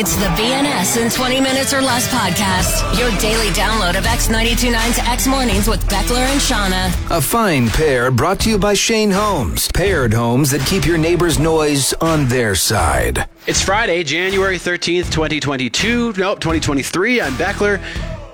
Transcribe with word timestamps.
It's 0.00 0.16
the 0.16 0.24
BNS 0.28 0.96
in 0.96 1.10
20 1.10 1.42
minutes 1.42 1.74
or 1.74 1.82
less 1.82 2.08
podcast, 2.08 2.98
your 2.98 3.10
20 3.10 3.20
minutes 3.20 3.20
or 3.20 3.20
less 3.20 3.20
podcast. 3.20 3.20
Your 3.20 3.20
daily 3.20 3.48
download 3.48 3.98
of 3.98 4.04
X929's 4.04 4.98
X 5.00 5.26
Mornings 5.26 5.68
with 5.68 5.84
Beckler 5.88 6.24
and 6.24 6.40
Shauna. 6.40 7.18
A 7.18 7.20
fine 7.20 7.68
pair 7.68 8.10
brought 8.10 8.40
to 8.40 8.48
you 8.48 8.56
by 8.56 8.72
Shane 8.72 9.10
Homes. 9.10 9.70
Paired 9.72 10.14
homes 10.14 10.52
that 10.52 10.66
keep 10.66 10.86
your 10.86 10.96
neighbor's 10.96 11.38
noise 11.38 11.92
on 12.00 12.28
their 12.28 12.54
side. 12.54 13.28
It's 13.46 13.60
Friday, 13.60 14.02
January 14.02 14.56
13th, 14.56 15.12
2022. 15.12 16.14
Nope, 16.16 16.40
2023. 16.40 17.20
I'm 17.20 17.34
Beckler. 17.34 17.82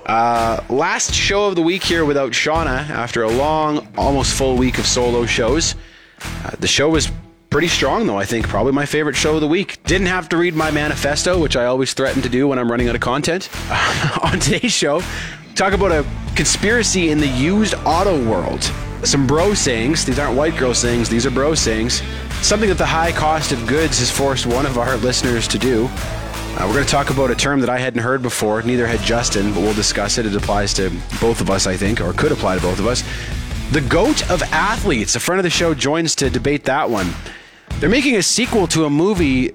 Uh, 0.05 0.61
last 0.69 1.13
show 1.13 1.49
of 1.49 1.55
the 1.55 1.61
week 1.61 1.83
here 1.83 2.05
without 2.05 2.31
Shauna 2.31 2.89
after 2.89 3.23
a 3.23 3.29
long, 3.29 3.85
almost 3.97 4.35
full 4.35 4.55
week 4.55 4.79
of 4.79 4.85
solo 4.85 5.25
shows. 5.25 5.75
Uh, 6.45 6.51
the 6.59 6.67
show 6.67 6.87
was 6.87 7.11
pretty 7.57 7.67
strong, 7.67 8.05
though, 8.05 8.19
I 8.19 8.25
think. 8.25 8.47
Probably 8.47 8.71
my 8.71 8.85
favorite 8.85 9.15
show 9.15 9.33
of 9.33 9.41
the 9.41 9.47
week. 9.47 9.81
Didn't 9.85 10.05
have 10.05 10.29
to 10.29 10.37
read 10.37 10.53
my 10.53 10.69
manifesto, 10.69 11.39
which 11.39 11.55
I 11.55 11.65
always 11.65 11.91
threaten 11.91 12.21
to 12.21 12.29
do 12.29 12.47
when 12.47 12.59
I'm 12.59 12.69
running 12.69 12.87
out 12.87 12.93
of 12.93 13.01
content. 13.01 13.49
on 14.23 14.39
today's 14.39 14.71
show, 14.71 15.01
talk 15.55 15.73
about 15.73 15.91
a 15.91 16.05
conspiracy 16.35 17.09
in 17.09 17.17
the 17.17 17.27
used 17.27 17.73
auto 17.83 18.23
world. 18.29 18.61
Some 19.03 19.25
bro 19.25 19.55
sayings. 19.55 20.05
These 20.05 20.19
aren't 20.19 20.37
white 20.37 20.55
girl 20.55 20.75
sayings, 20.75 21.09
these 21.09 21.25
are 21.25 21.31
bro 21.31 21.55
sayings. 21.55 22.03
Something 22.43 22.69
that 22.69 22.77
the 22.77 22.85
high 22.85 23.11
cost 23.11 23.51
of 23.51 23.65
goods 23.65 23.97
has 23.97 24.11
forced 24.11 24.45
one 24.45 24.67
of 24.67 24.77
our 24.77 24.95
listeners 24.97 25.47
to 25.47 25.57
do. 25.57 25.87
Uh, 25.89 26.65
we're 26.67 26.73
going 26.73 26.85
to 26.85 26.91
talk 26.91 27.09
about 27.09 27.31
a 27.31 27.35
term 27.35 27.59
that 27.61 27.71
I 27.71 27.79
hadn't 27.79 28.03
heard 28.03 28.21
before. 28.21 28.61
Neither 28.61 28.85
had 28.85 28.99
Justin, 28.99 29.51
but 29.51 29.61
we'll 29.61 29.73
discuss 29.73 30.19
it. 30.19 30.27
It 30.27 30.35
applies 30.35 30.75
to 30.75 30.91
both 31.19 31.41
of 31.41 31.49
us, 31.49 31.65
I 31.65 31.75
think, 31.75 32.01
or 32.01 32.13
could 32.13 32.31
apply 32.31 32.57
to 32.57 32.61
both 32.61 32.77
of 32.77 32.85
us. 32.85 33.03
The 33.71 33.81
GOAT 33.81 34.29
of 34.29 34.43
athletes. 34.43 35.15
A 35.15 35.19
friend 35.19 35.39
of 35.39 35.43
the 35.43 35.49
show 35.49 35.73
joins 35.73 36.13
to 36.17 36.29
debate 36.29 36.65
that 36.65 36.91
one. 36.91 37.15
They're 37.79 37.89
making 37.89 38.15
a 38.15 38.23
sequel 38.23 38.65
to 38.69 38.85
a 38.85 38.89
movie, 38.89 39.49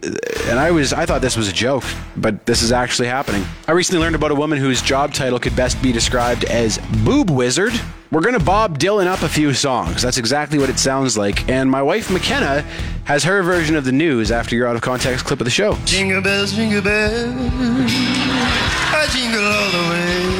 and 0.46 0.56
I 0.56 0.70
was 0.70 0.92
I 0.92 1.06
thought 1.06 1.22
this 1.22 1.36
was 1.36 1.48
a 1.48 1.52
joke, 1.52 1.82
but 2.16 2.46
this 2.46 2.62
is 2.62 2.70
actually 2.70 3.08
happening. 3.08 3.44
I 3.66 3.72
recently 3.72 4.00
learned 4.00 4.14
about 4.14 4.30
a 4.30 4.34
woman 4.36 4.58
whose 4.58 4.80
job 4.80 5.12
title 5.12 5.40
could 5.40 5.56
best 5.56 5.82
be 5.82 5.90
described 5.90 6.44
as 6.44 6.78
boob 7.04 7.30
wizard. 7.30 7.72
We're 8.12 8.20
gonna 8.20 8.38
Bob 8.38 8.78
Dylan 8.78 9.06
up 9.08 9.22
a 9.22 9.28
few 9.28 9.52
songs. 9.52 10.02
That's 10.02 10.18
exactly 10.18 10.60
what 10.60 10.70
it 10.70 10.78
sounds 10.78 11.18
like. 11.18 11.48
And 11.48 11.68
my 11.68 11.82
wife 11.82 12.10
McKenna 12.12 12.62
has 13.06 13.24
her 13.24 13.42
version 13.42 13.74
of 13.74 13.84
the 13.84 13.90
news 13.90 14.30
after 14.30 14.54
your 14.54 14.68
out 14.68 14.76
of 14.76 14.82
context 14.82 15.24
clip 15.24 15.40
of 15.40 15.44
the 15.44 15.50
show. 15.50 15.74
Jingle 15.84 16.22
bells, 16.22 16.52
jingle 16.52 16.80
bells, 16.80 17.34
I 17.34 19.08
jingle 19.10 19.44
all 19.44 19.70
the 19.72 19.90
way. 19.90 20.32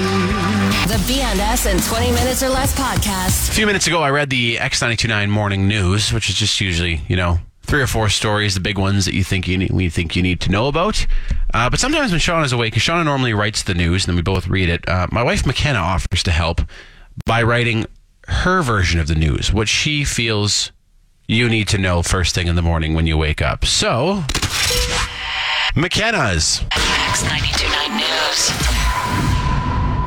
The 0.87 0.99
BNS 1.13 1.75
in 1.75 1.81
20 1.81 2.13
minutes 2.13 2.45
or 2.45 2.49
less 2.49 2.79
podcast. 2.79 3.49
A 3.51 3.53
few 3.55 3.67
minutes 3.67 3.89
ago, 3.89 4.03
I 4.03 4.11
read 4.11 4.31
the 4.31 4.57
X929 4.59 5.31
morning 5.31 5.67
news, 5.67 6.13
which 6.13 6.29
is 6.29 6.37
just 6.37 6.61
usually, 6.61 7.01
you 7.09 7.17
know, 7.17 7.39
three 7.63 7.81
or 7.81 7.87
four 7.87 8.09
stories, 8.09 8.55
the 8.55 8.61
big 8.61 8.79
ones 8.79 9.05
that 9.05 9.15
you 9.15 9.25
think 9.25 9.49
you 9.49 9.57
need, 9.59 9.71
we 9.71 9.89
think 9.89 10.15
you 10.17 10.23
need 10.23 10.41
to 10.41 10.51
know 10.51 10.67
about. 10.69 11.07
Uh, 11.55 11.71
but 11.71 11.79
sometimes 11.81 12.11
when 12.11 12.21
Shauna 12.21 12.45
is 12.45 12.53
away, 12.53 12.67
because 12.69 12.83
Shauna 12.83 13.05
normally 13.05 13.33
writes 13.35 13.63
the 13.63 13.75
news 13.75 14.05
and 14.05 14.11
then 14.13 14.17
we 14.17 14.23
both 14.23 14.49
read 14.49 14.69
it, 14.69 14.89
uh, 14.89 15.07
my 15.11 15.23
wife 15.23 15.47
McKenna 15.47 15.79
offers 15.79 16.23
to 16.25 16.31
help 16.31 16.61
by 17.25 17.43
writing 17.43 17.87
her 18.29 18.63
version 18.63 19.01
of 19.01 19.07
the 19.07 19.15
news, 19.15 19.53
what 19.53 19.69
she 19.69 20.05
feels 20.05 20.73
you 21.29 21.49
need 21.49 21.69
to 21.69 21.79
know 21.79 22.03
first 22.03 22.35
thing 22.35 22.47
in 22.47 22.57
the 22.57 22.63
morning 22.63 22.95
when 22.95 23.07
you 23.07 23.17
wake 23.17 23.41
up. 23.41 23.65
So, 23.65 24.25
McKenna's. 25.75 26.61
X929 26.71 27.97
News. 27.97 28.49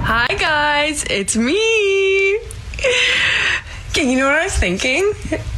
Hi 0.07 0.27
guys, 0.37 1.03
it's 1.09 1.35
me. 1.35 2.39
Okay, 3.95 4.11
you 4.11 4.17
know 4.17 4.25
what 4.25 4.35
I 4.35 4.43
was 4.43 4.57
thinking? 4.57 5.09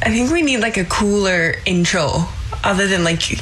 I 0.03 0.11
think 0.11 0.31
we 0.31 0.43
need 0.43 0.59
like 0.59 0.77
a 0.77 0.85
cooler 0.85 1.55
intro 1.65 2.25
other 2.63 2.87
than 2.87 3.03
like 3.03 3.41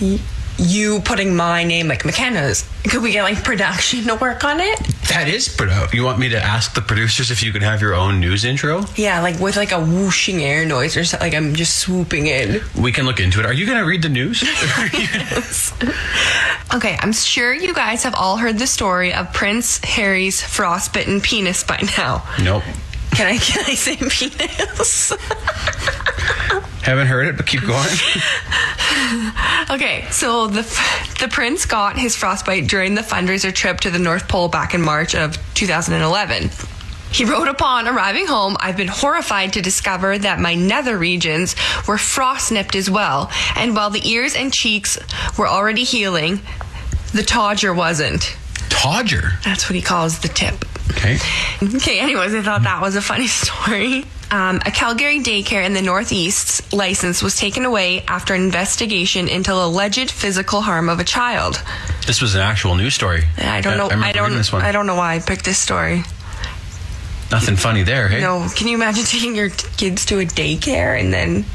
you 0.57 1.01
putting 1.01 1.35
my 1.35 1.65
name 1.65 1.89
like 1.89 2.05
McKenna's. 2.05 2.65
Could 2.85 3.03
we 3.03 3.11
get 3.11 3.23
like 3.23 3.43
production 3.43 4.03
to 4.05 4.15
work 4.15 4.45
on 4.45 4.61
it? 4.61 4.79
That 5.09 5.27
is, 5.27 5.53
but 5.53 5.67
uh, 5.67 5.87
you 5.91 6.05
want 6.05 6.19
me 6.19 6.29
to 6.29 6.41
ask 6.41 6.75
the 6.75 6.81
producers 6.81 7.29
if 7.29 7.43
you 7.43 7.51
could 7.51 7.61
have 7.61 7.81
your 7.81 7.93
own 7.93 8.21
news 8.21 8.45
intro? 8.45 8.85
Yeah, 8.95 9.21
like 9.21 9.37
with 9.37 9.57
like 9.57 9.73
a 9.73 9.83
whooshing 9.83 10.41
air 10.41 10.65
noise 10.65 10.95
or 10.95 11.03
something. 11.03 11.27
Like 11.27 11.35
I'm 11.35 11.55
just 11.55 11.79
swooping 11.79 12.27
in. 12.27 12.61
We 12.81 12.93
can 12.93 13.05
look 13.05 13.19
into 13.19 13.41
it. 13.41 13.45
Are 13.45 13.51
you 13.51 13.65
going 13.65 13.79
to 13.79 13.83
read 13.83 14.01
the 14.01 14.07
news? 14.07 14.45
Okay, 16.73 16.97
I'm 16.99 17.13
sure 17.13 17.53
you 17.53 17.73
guys 17.73 18.03
have 18.03 18.15
all 18.15 18.37
heard 18.37 18.57
the 18.57 18.67
story 18.67 19.13
of 19.13 19.31
Prince 19.31 19.77
Harry's 19.83 20.41
frostbitten 20.41 21.21
penis 21.21 21.63
by 21.63 21.79
now. 21.97 22.27
nope. 22.43 22.63
Can 23.15 23.27
I 23.27 23.37
can 23.37 23.63
I 23.65 23.75
say 23.75 23.95
penis? 23.95 25.09
Haven't 26.83 27.07
heard 27.07 27.27
it, 27.27 27.37
but 27.37 27.47
keep 27.47 27.61
going. 27.61 27.87
Okay, 29.69 30.05
so 30.11 30.47
the 30.47 30.61
the 31.19 31.27
prince 31.27 31.65
got 31.65 31.97
his 31.97 32.15
frostbite 32.15 32.67
during 32.67 32.93
the 32.95 33.01
fundraiser 33.01 33.53
trip 33.53 33.79
to 33.81 33.89
the 33.89 33.99
North 33.99 34.27
Pole 34.27 34.47
back 34.47 34.73
in 34.73 34.81
March 34.81 35.15
of 35.15 35.37
2011. 35.55 36.49
He 37.11 37.25
wrote 37.25 37.47
upon 37.47 37.87
arriving 37.87 38.27
home, 38.27 38.57
I've 38.59 38.77
been 38.77 38.87
horrified 38.87 39.53
to 39.53 39.61
discover 39.61 40.17
that 40.17 40.39
my 40.39 40.53
nether 40.55 40.97
regions 40.97 41.55
were 41.87 41.97
frost 41.97 42.51
nipped 42.51 42.75
as 42.75 42.89
well, 42.89 43.31
and 43.55 43.75
while 43.75 43.89
the 43.89 44.07
ears 44.07 44.35
and 44.35 44.53
cheeks 44.53 44.97
were 45.37 45.47
already 45.47 45.83
healing, 45.83 46.41
the 47.13 47.23
todger 47.23 47.73
wasn't. 47.73 48.35
Todger. 48.75 49.41
That's 49.43 49.69
what 49.69 49.75
he 49.75 49.81
calls 49.81 50.19
the 50.19 50.27
tip. 50.27 50.53
Okay. 50.91 51.17
Okay, 51.61 51.99
anyways, 51.99 52.33
I 52.35 52.41
thought 52.41 52.63
that 52.63 52.81
was 52.81 52.95
a 52.95 53.01
funny 53.01 53.27
story. 53.41 54.05
Um, 54.31 54.59
a 54.65 54.71
Calgary 54.71 55.19
daycare 55.19 55.65
in 55.65 55.73
the 55.73 55.81
Northeast's 55.81 56.73
license 56.73 57.21
was 57.21 57.37
taken 57.37 57.63
away 57.63 58.03
after 58.07 58.33
an 58.33 58.41
investigation 58.41 59.27
into 59.27 59.53
alleged 59.53 60.11
physical 60.11 60.61
harm 60.61 60.89
of 60.89 60.99
a 60.99 61.03
child. 61.03 61.61
This 62.05 62.21
was 62.21 62.35
an 62.35 62.41
actual 62.41 62.75
news 62.75 62.93
story. 62.95 63.23
I 63.37 63.61
don't 63.61 63.77
know. 63.77 63.85
remember 63.87 64.05
I, 64.05 64.11
don't. 64.11 64.53
I 64.55 64.71
don't 64.71 64.87
know 64.87 64.95
why 64.95 65.15
I 65.15 65.19
picked 65.19 65.45
this 65.45 65.57
story. 65.59 66.03
Nothing 67.31 67.55
funny 67.55 67.83
there, 67.83 68.07
hey? 68.07 68.21
No, 68.21 68.47
can 68.55 68.67
you 68.67 68.75
imagine 68.75 69.03
taking 69.05 69.35
your 69.35 69.49
kids 69.49 70.05
to 70.07 70.19
a 70.19 70.25
daycare 70.25 70.99
and 70.99 71.13
then? 71.13 71.45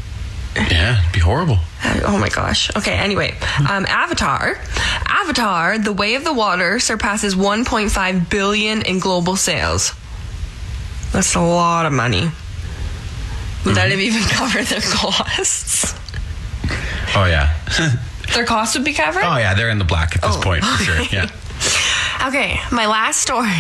Yeah, 0.56 0.99
it'd 1.00 1.12
be 1.12 1.21
horrible. 1.21 1.59
Oh 2.05 2.19
my 2.19 2.28
gosh. 2.28 2.75
Okay. 2.77 2.93
Anyway, 2.94 3.37
um, 3.61 3.87
Avatar. 3.87 4.59
Avatar: 5.06 5.78
The 5.78 5.93
Way 5.93 6.15
of 6.16 6.25
the 6.25 6.33
Water 6.33 6.81
surpasses 6.81 7.34
1.5 7.34 8.28
billion 8.31 8.83
in 8.83 8.99
global 8.99 9.37
sales. 9.37 9.93
That's 11.12 11.34
a 11.34 11.41
lot 11.41 11.87
of 11.87 11.93
money. 11.93 12.31
Would 13.65 13.75
that 13.77 13.91
have 13.91 14.00
even 14.00 14.22
covered 14.28 14.66
their 14.66 14.81
costs? 14.81 15.94
Oh, 17.16 17.25
yeah. 17.27 17.55
Their 18.34 18.44
costs 18.47 18.77
would 18.77 18.84
be 18.84 18.93
covered. 18.94 19.25
oh, 19.25 19.37
yeah, 19.39 19.55
they're 19.55 19.71
in 19.71 19.78
the 19.78 19.84
black 19.84 20.15
at 20.15 20.22
this 20.22 20.37
Oh, 20.37 20.41
point, 20.41 20.62
for 20.65 20.84
sure. 20.84 21.00
Yeah. 21.10 21.28
Okay, 22.28 22.60
my 22.71 22.87
last 22.87 23.21
story. 23.21 23.50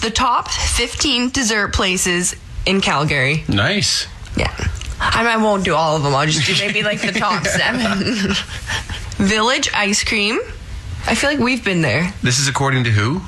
The 0.00 0.10
top 0.10 0.48
15 0.50 1.28
dessert 1.28 1.74
places 1.74 2.34
in 2.64 2.80
Calgary. 2.80 3.44
Nice. 3.48 4.06
Yeah. 4.34 4.50
I, 5.04 5.22
mean, 5.22 5.32
I 5.32 5.36
won't 5.36 5.64
do 5.64 5.74
all 5.74 5.96
of 5.96 6.02
them. 6.02 6.14
I'll 6.14 6.26
just 6.26 6.46
do 6.46 6.54
maybe 6.64 6.82
like 6.82 7.00
the 7.00 7.12
top 7.12 7.44
seven. 7.58 8.34
Village 9.26 9.68
ice 9.74 10.04
cream. 10.04 10.38
I 11.06 11.14
feel 11.14 11.30
like 11.30 11.40
we've 11.40 11.64
been 11.64 11.82
there. 11.82 12.14
This 12.22 12.38
is 12.38 12.46
according 12.48 12.84
to 12.84 12.90
who? 12.90 13.20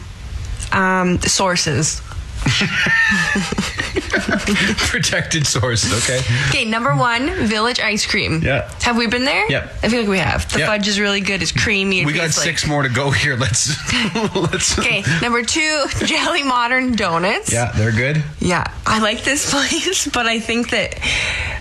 Um, 0.73 1.21
sources. 1.21 2.01
Protected 4.91 5.47
sources, 5.47 5.93
okay. 6.05 6.21
Okay, 6.49 6.65
number 6.65 6.95
one, 6.95 7.29
Village 7.47 7.81
ice 7.81 8.07
cream. 8.07 8.41
Yeah. 8.43 8.71
Have 8.83 8.97
we 8.97 9.07
been 9.07 9.25
there? 9.25 9.51
Yeah. 9.51 9.69
I 9.83 9.89
feel 9.89 10.01
like 10.01 10.09
we 10.09 10.19
have. 10.19 10.51
The 10.53 10.61
Yep. 10.61 10.69
fudge 10.69 10.89
is 10.89 11.01
really 11.01 11.21
good. 11.21 11.43
It's 11.43 11.53
creamy. 11.53 12.01
It 12.01 12.07
We 12.07 12.13
got 12.13 12.23
tastes 12.25 12.39
like- 12.39 12.47
six 12.47 12.67
more 12.67 12.83
to 12.83 12.89
go 12.89 13.11
here. 13.11 13.37
Let's. 13.37 13.75
let's. 14.35 14.79
Okay, 14.79 15.03
number 15.23 15.43
two, 15.43 15.85
Jelly 16.05 16.43
Modern 16.43 16.93
Donuts. 16.97 17.53
Yeah, 17.53 17.73
they're 17.75 17.93
good. 17.93 18.23
Yeah, 18.41 18.65
I 18.87 19.01
like 19.01 19.25
this 19.25 19.51
place, 19.51 20.07
but 20.09 20.27
I 20.27 20.41
think 20.41 20.71
that, 20.71 20.99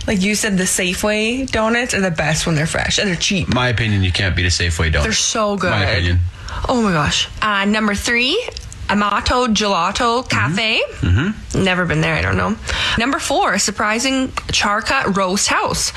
like 0.06 0.20
you 0.22 0.34
said, 0.34 0.56
the 0.58 0.64
Safeway 0.64 1.50
donuts 1.50 1.94
are 1.94 2.00
the 2.00 2.10
best 2.10 2.46
when 2.46 2.54
they're 2.54 2.66
fresh 2.66 2.98
and 2.98 3.08
they're 3.08 3.16
cheap. 3.16 3.48
My 3.52 3.68
opinion, 3.68 4.02
you 4.02 4.12
can't 4.12 4.34
beat 4.36 4.46
a 4.46 4.48
Safeway 4.48 4.92
donut. 4.92 5.02
They're 5.04 5.12
so 5.12 5.56
good. 5.56 5.70
My 5.70 5.84
opinion. 5.84 6.18
Oh 6.68 6.82
my 6.82 6.92
gosh. 6.92 7.28
Uh, 7.42 7.64
number 7.64 7.94
three, 7.94 8.40
Amato 8.94 9.48
Gelato 9.48 10.28
Cafe. 10.28 10.80
Mm-hmm. 11.00 11.64
Never 11.64 11.84
been 11.84 12.00
there. 12.00 12.14
I 12.14 12.22
don't 12.22 12.36
know. 12.36 12.56
Number 12.96 13.18
four, 13.18 13.58
surprising 13.58 14.28
Charcut 14.52 15.16
Roast 15.16 15.48
House. 15.48 15.92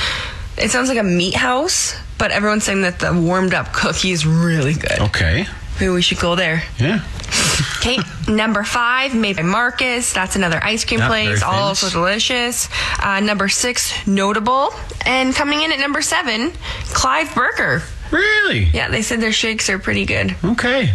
It 0.58 0.72
sounds 0.72 0.90
like 0.90 0.98
a 0.98 1.04
meat 1.04 1.36
house, 1.36 1.96
but 2.18 2.32
everyone's 2.32 2.64
saying 2.64 2.82
that 2.82 2.98
the 2.98 3.14
warmed 3.14 3.54
up 3.54 3.72
cookie 3.72 4.10
is 4.10 4.26
really 4.26 4.74
good. 4.74 5.00
Okay. 5.00 5.46
Maybe 5.80 5.92
we 5.92 6.02
should 6.02 6.18
go 6.20 6.36
there. 6.36 6.64
Yeah. 6.80 7.04
Okay, 7.80 7.98
number 8.28 8.64
five, 8.64 9.16
made 9.16 9.38
by 9.38 9.44
Marcus. 9.44 10.12
That's 10.12 10.36
another 10.36 10.60
ice 10.64 10.84
cream 10.84 11.00
Yeah, 11.00 11.08
place, 11.08 11.44
also 11.44 11.90
delicious. 11.90 12.70
Uh, 13.02 13.20
number 13.20 13.48
six, 13.50 13.94
notable. 14.08 14.72
And 15.06 15.34
coming 15.34 15.62
in 15.62 15.72
at 15.72 15.80
number 15.80 16.02
seven, 16.02 16.52
Clive 16.88 17.34
Burger. 17.34 17.84
Really? 18.12 18.66
Yeah, 18.74 18.90
they 18.90 19.02
said 19.04 19.22
their 19.22 19.32
shakes 19.32 19.70
are 19.70 19.80
pretty 19.80 20.06
good. 20.06 20.36
Okay. 20.44 20.94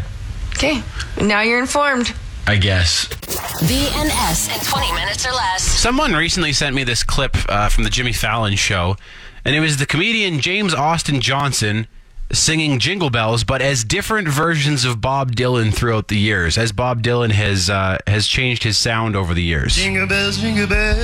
Okay, 0.55 0.83
now 1.21 1.41
you're 1.41 1.61
informed. 1.61 2.15
I 2.47 2.57
guess. 2.57 3.07
BNS 3.07 4.55
in 4.55 4.65
20 4.67 4.93
minutes 4.93 5.27
or 5.27 5.33
less. 5.33 5.63
Someone 5.63 6.13
recently 6.13 6.53
sent 6.53 6.75
me 6.75 6.83
this 6.85 7.03
clip 7.03 7.37
uh, 7.49 7.69
from 7.69 7.85
the 7.85 7.91
Jimmy 7.91 8.13
Fallon 8.13 8.57
show, 8.57 8.97
and 9.45 9.55
it 9.55 9.61
was 9.61 9.77
the 9.77 9.87
comedian 9.87 10.41
James 10.41 10.75
Austin 10.75 11.21
Johnson 11.21 11.87
singing 12.33 12.79
Jingle 12.79 13.11
Bells, 13.11 13.45
but 13.45 13.61
as 13.63 13.85
different 13.85 14.27
versions 14.27 14.85
of 14.85 15.01
Bob 15.01 15.37
Dylan 15.37 15.73
throughout 15.73 16.09
the 16.09 16.17
years, 16.19 16.57
as 16.59 16.73
Bob 16.73 17.03
Dylan 17.03 17.31
has 17.33 17.71
uh, 17.71 17.99
has 18.07 18.27
changed 18.27 18.63
his 18.65 18.77
sound 18.79 19.15
over 19.15 19.35
the 19.35 19.43
years. 19.43 19.77
Jingle 19.77 20.07
bells, 20.07 20.39
jingle 20.39 20.67
bells, 20.67 20.99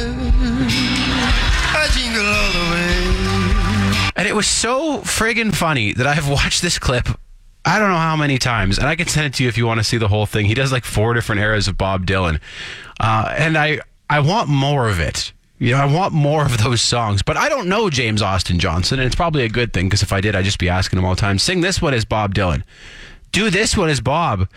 I 1.71 1.89
jingle 1.93 2.27
all 2.27 2.53
the 2.53 2.71
way. 2.73 4.13
And 4.17 4.27
it 4.27 4.35
was 4.35 4.49
so 4.49 4.99
friggin' 5.03 5.55
funny 5.55 5.93
that 5.93 6.07
I've 6.07 6.29
watched 6.29 6.63
this 6.63 6.79
clip. 6.79 7.09
I 7.69 7.79
don't 7.79 7.91
know 7.91 7.99
how 7.99 8.17
many 8.17 8.39
times, 8.39 8.79
and 8.79 8.89
I 8.89 8.97
can 8.97 9.09
send 9.09 9.27
it 9.27 9.35
to 9.35 9.43
you 9.43 9.49
if 9.51 9.59
you 9.59 9.67
want 9.67 9.79
to 9.79 9.85
see 9.85 9.99
the 9.99 10.09
whole 10.09 10.25
thing. 10.25 10.47
He 10.47 10.55
does 10.55 10.73
like 10.73 10.87
four 10.87 11.13
different 11.13 11.43
eras 11.43 11.69
of 11.69 11.77
Bob 11.77 12.07
Dylan, 12.07 12.41
uh, 12.99 13.35
and 13.37 13.59
I 13.59 13.81
I 14.09 14.21
want 14.21 14.49
more 14.49 14.89
of 14.89 15.01
it. 15.01 15.35
You 15.59 15.73
know, 15.73 15.79
I 15.79 15.85
want 15.85 16.15
more 16.15 16.47
of 16.47 16.63
those 16.63 16.81
songs, 16.81 17.23
but 17.23 17.37
I 17.37 17.51
don't 17.51 17.69
know 17.69 17.91
James 17.91 18.23
Austin 18.23 18.59
Johnson, 18.59 18.99
and 18.99 19.07
it's 19.07 19.15
probably 19.15 19.45
a 19.45 19.51
good 19.51 19.75
thing 19.75 19.87
because 19.87 20.03
if 20.03 20.15
I 20.15 20.23
did, 20.23 20.35
I'd 20.35 20.47
just 20.47 20.59
be 20.59 20.71
asking 20.71 20.99
him 20.99 21.05
all 21.05 21.15
the 21.15 21.21
time. 21.21 21.39
Sing 21.39 21.61
this 21.61 21.83
one 21.83 21.93
as 21.93 22.07
Bob 22.07 22.35
Dylan. 22.35 22.63
Do 23.33 23.51
this 23.51 23.77
one 23.77 23.91
as 23.91 24.01
Bob. 24.01 24.49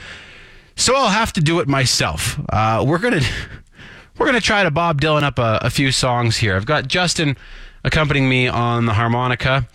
So 0.78 0.96
I'll 0.96 1.10
have 1.10 1.34
to 1.34 1.42
do 1.42 1.60
it 1.60 1.68
myself. 1.68 2.40
Uh, 2.48 2.86
we're 2.88 3.00
gonna 3.00 3.22
we're 4.18 4.26
gonna 4.26 4.40
try 4.40 4.64
to 4.64 4.72
Bob 4.72 5.02
Dylan 5.02 5.24
up 5.24 5.38
a, 5.38 5.60
a 5.64 5.70
few 5.70 5.92
songs 5.92 6.38
here. 6.38 6.56
I've 6.56 6.66
got 6.66 6.88
Justin 6.88 7.36
accompanying 7.84 8.30
me 8.30 8.48
on 8.48 8.86
the 8.86 8.94
harmonica. 8.94 9.68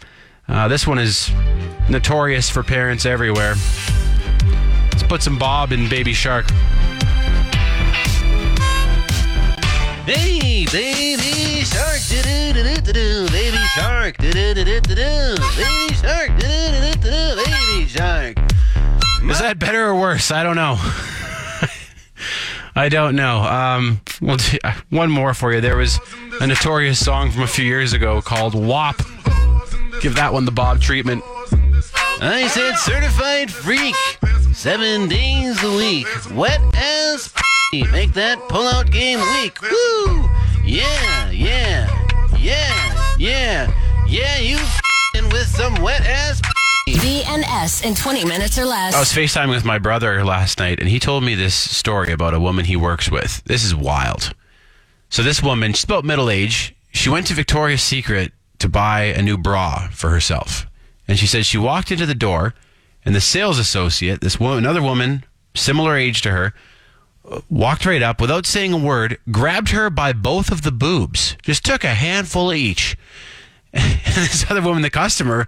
Uh, 0.49 0.69
this 0.69 0.87
one 0.87 0.99
is 0.99 1.31
notorious 1.89 2.49
for 2.49 2.63
parents 2.63 3.05
everywhere. 3.05 3.55
Let's 4.93 5.03
put 5.03 5.23
some 5.23 5.39
Bob 5.39 5.73
in 5.73 5.89
Baby 5.89 6.13
Shark. 6.13 6.51
Hey, 10.07 10.67
baby 10.67 11.65
shark, 11.65 11.99
do 12.09 12.23
do 12.23 12.53
do 12.53 12.63
do 12.63 12.81
do 12.81 12.93
do, 12.93 13.29
baby 13.33 13.57
shark, 13.75 14.17
do 14.19 14.33
do 14.33 14.55
do 14.55 14.65
do 14.65 14.81
do 14.81 14.95
do, 14.95 15.37
baby 15.57 15.95
shark, 15.95 16.31
do 16.39 16.47
do 16.47 16.71
do 16.71 16.93
do 16.93 17.11
do, 17.11 17.45
baby 17.45 17.89
shark. 17.89 18.39
Is 19.29 19.41
that 19.41 19.59
better 19.59 19.87
or 19.87 19.97
worse? 19.97 20.31
I 20.31 20.45
don't 20.45 20.55
know. 20.55 20.77
I 22.77 22.89
don't 22.89 23.17
know. 23.17 23.43
Um, 23.43 24.01
well, 24.21 24.37
uh, 24.63 24.75
one 24.91 25.11
more 25.11 25.35
for 25.35 25.53
you. 25.53 25.61
There 25.61 25.77
was 25.77 25.99
a 26.41 26.47
notorious 26.47 27.05
song 27.05 27.33
from 27.33 27.43
a 27.43 27.49
few 27.49 27.65
years 27.65 27.93
ago 27.93 28.23
called 28.23 28.55
WAP. 28.55 29.03
Give 30.01 30.15
that 30.15 30.33
one 30.33 30.45
the 30.45 30.53
Bob 30.53 30.81
treatment. 30.81 31.23
I 32.21 32.49
said 32.49 32.77
certified 32.77 33.51
freak, 33.51 33.95
seven 34.55 35.09
days 35.09 35.63
a 35.63 35.77
week, 35.77 36.07
wet 36.35 36.61
as 36.75 37.33
p- 37.73 37.83
make 37.91 38.13
that 38.15 38.39
pull-out 38.49 38.91
game 38.91 39.19
weak. 39.19 39.61
Woo! 39.63 40.29
Yeah, 40.65 41.31
yeah, 41.31 41.89
yeah, 42.39 43.15
yeah, 43.19 44.05
yeah. 44.09 44.39
You 44.39 44.57
f***ing 44.57 45.29
with 45.31 45.47
some 45.47 45.75
wet 45.83 46.03
ass. 46.07 46.41
p- 46.87 46.95
BNS 46.95 47.85
in 47.85 47.95
20 47.95 48.25
minutes 48.25 48.59
or 48.59 48.65
less. 48.65 48.95
I 48.95 49.01
was 49.01 49.13
FaceTiming 49.13 49.51
with 49.51 49.65
my 49.65 49.79
brother 49.79 50.25
last 50.25 50.59
night, 50.59 50.79
and 50.81 50.89
he 50.89 50.99
told 50.99 51.23
me 51.25 51.35
this 51.35 51.55
story 51.55 52.13
about 52.13 52.33
a 52.35 52.41
woman 52.41 52.65
he 52.65 52.77
works 52.77 53.11
with. 53.11 53.43
This 53.45 53.65
is 53.65 53.75
wild. 53.75 54.33
So, 55.09 55.23
this 55.23 55.43
woman, 55.43 55.73
she's 55.73 55.85
about 55.85 56.05
middle 56.05 56.31
age. 56.31 56.75
She 56.93 57.11
went 57.11 57.27
to 57.29 57.35
Victoria's 57.35 57.83
Secret 57.83 58.33
to 58.59 58.69
buy 58.69 59.03
a 59.03 59.23
new 59.23 59.37
bra 59.37 59.89
for 59.89 60.11
herself. 60.11 60.67
And 61.09 61.19
she 61.19 61.27
said 61.27 61.47
she 61.47 61.59
walked 61.59 61.91
into 61.91 62.07
the 62.07 62.15
door, 62.15 62.55
and 63.05 63.15
the 63.15 63.21
sales 63.21 63.59
associate, 63.59 64.21
this 64.21 64.41
woman, 64.41 64.59
another 64.59 64.83
woman, 64.83 65.25
similar 65.55 65.97
age 65.97 66.23
to 66.23 66.33
her, 66.33 66.53
walked 67.49 67.87
right 67.87 68.03
up 68.03 68.21
without 68.21 68.47
saying 68.47 68.73
a 68.73 68.79
word, 68.79 69.19
grabbed 69.31 69.71
her 69.71 69.91
by 69.91 70.13
both 70.13 70.51
of 70.51 70.63
the 70.63 70.73
boobs, 70.73 71.37
just 71.43 71.65
took 71.65 71.85
a 71.85 71.95
handful 71.95 72.51
of 72.51 72.57
each. 72.57 72.97
And 73.73 74.25
this 74.25 74.51
other 74.51 74.63
woman, 74.63 74.81
the 74.81 74.89
customer, 74.89 75.47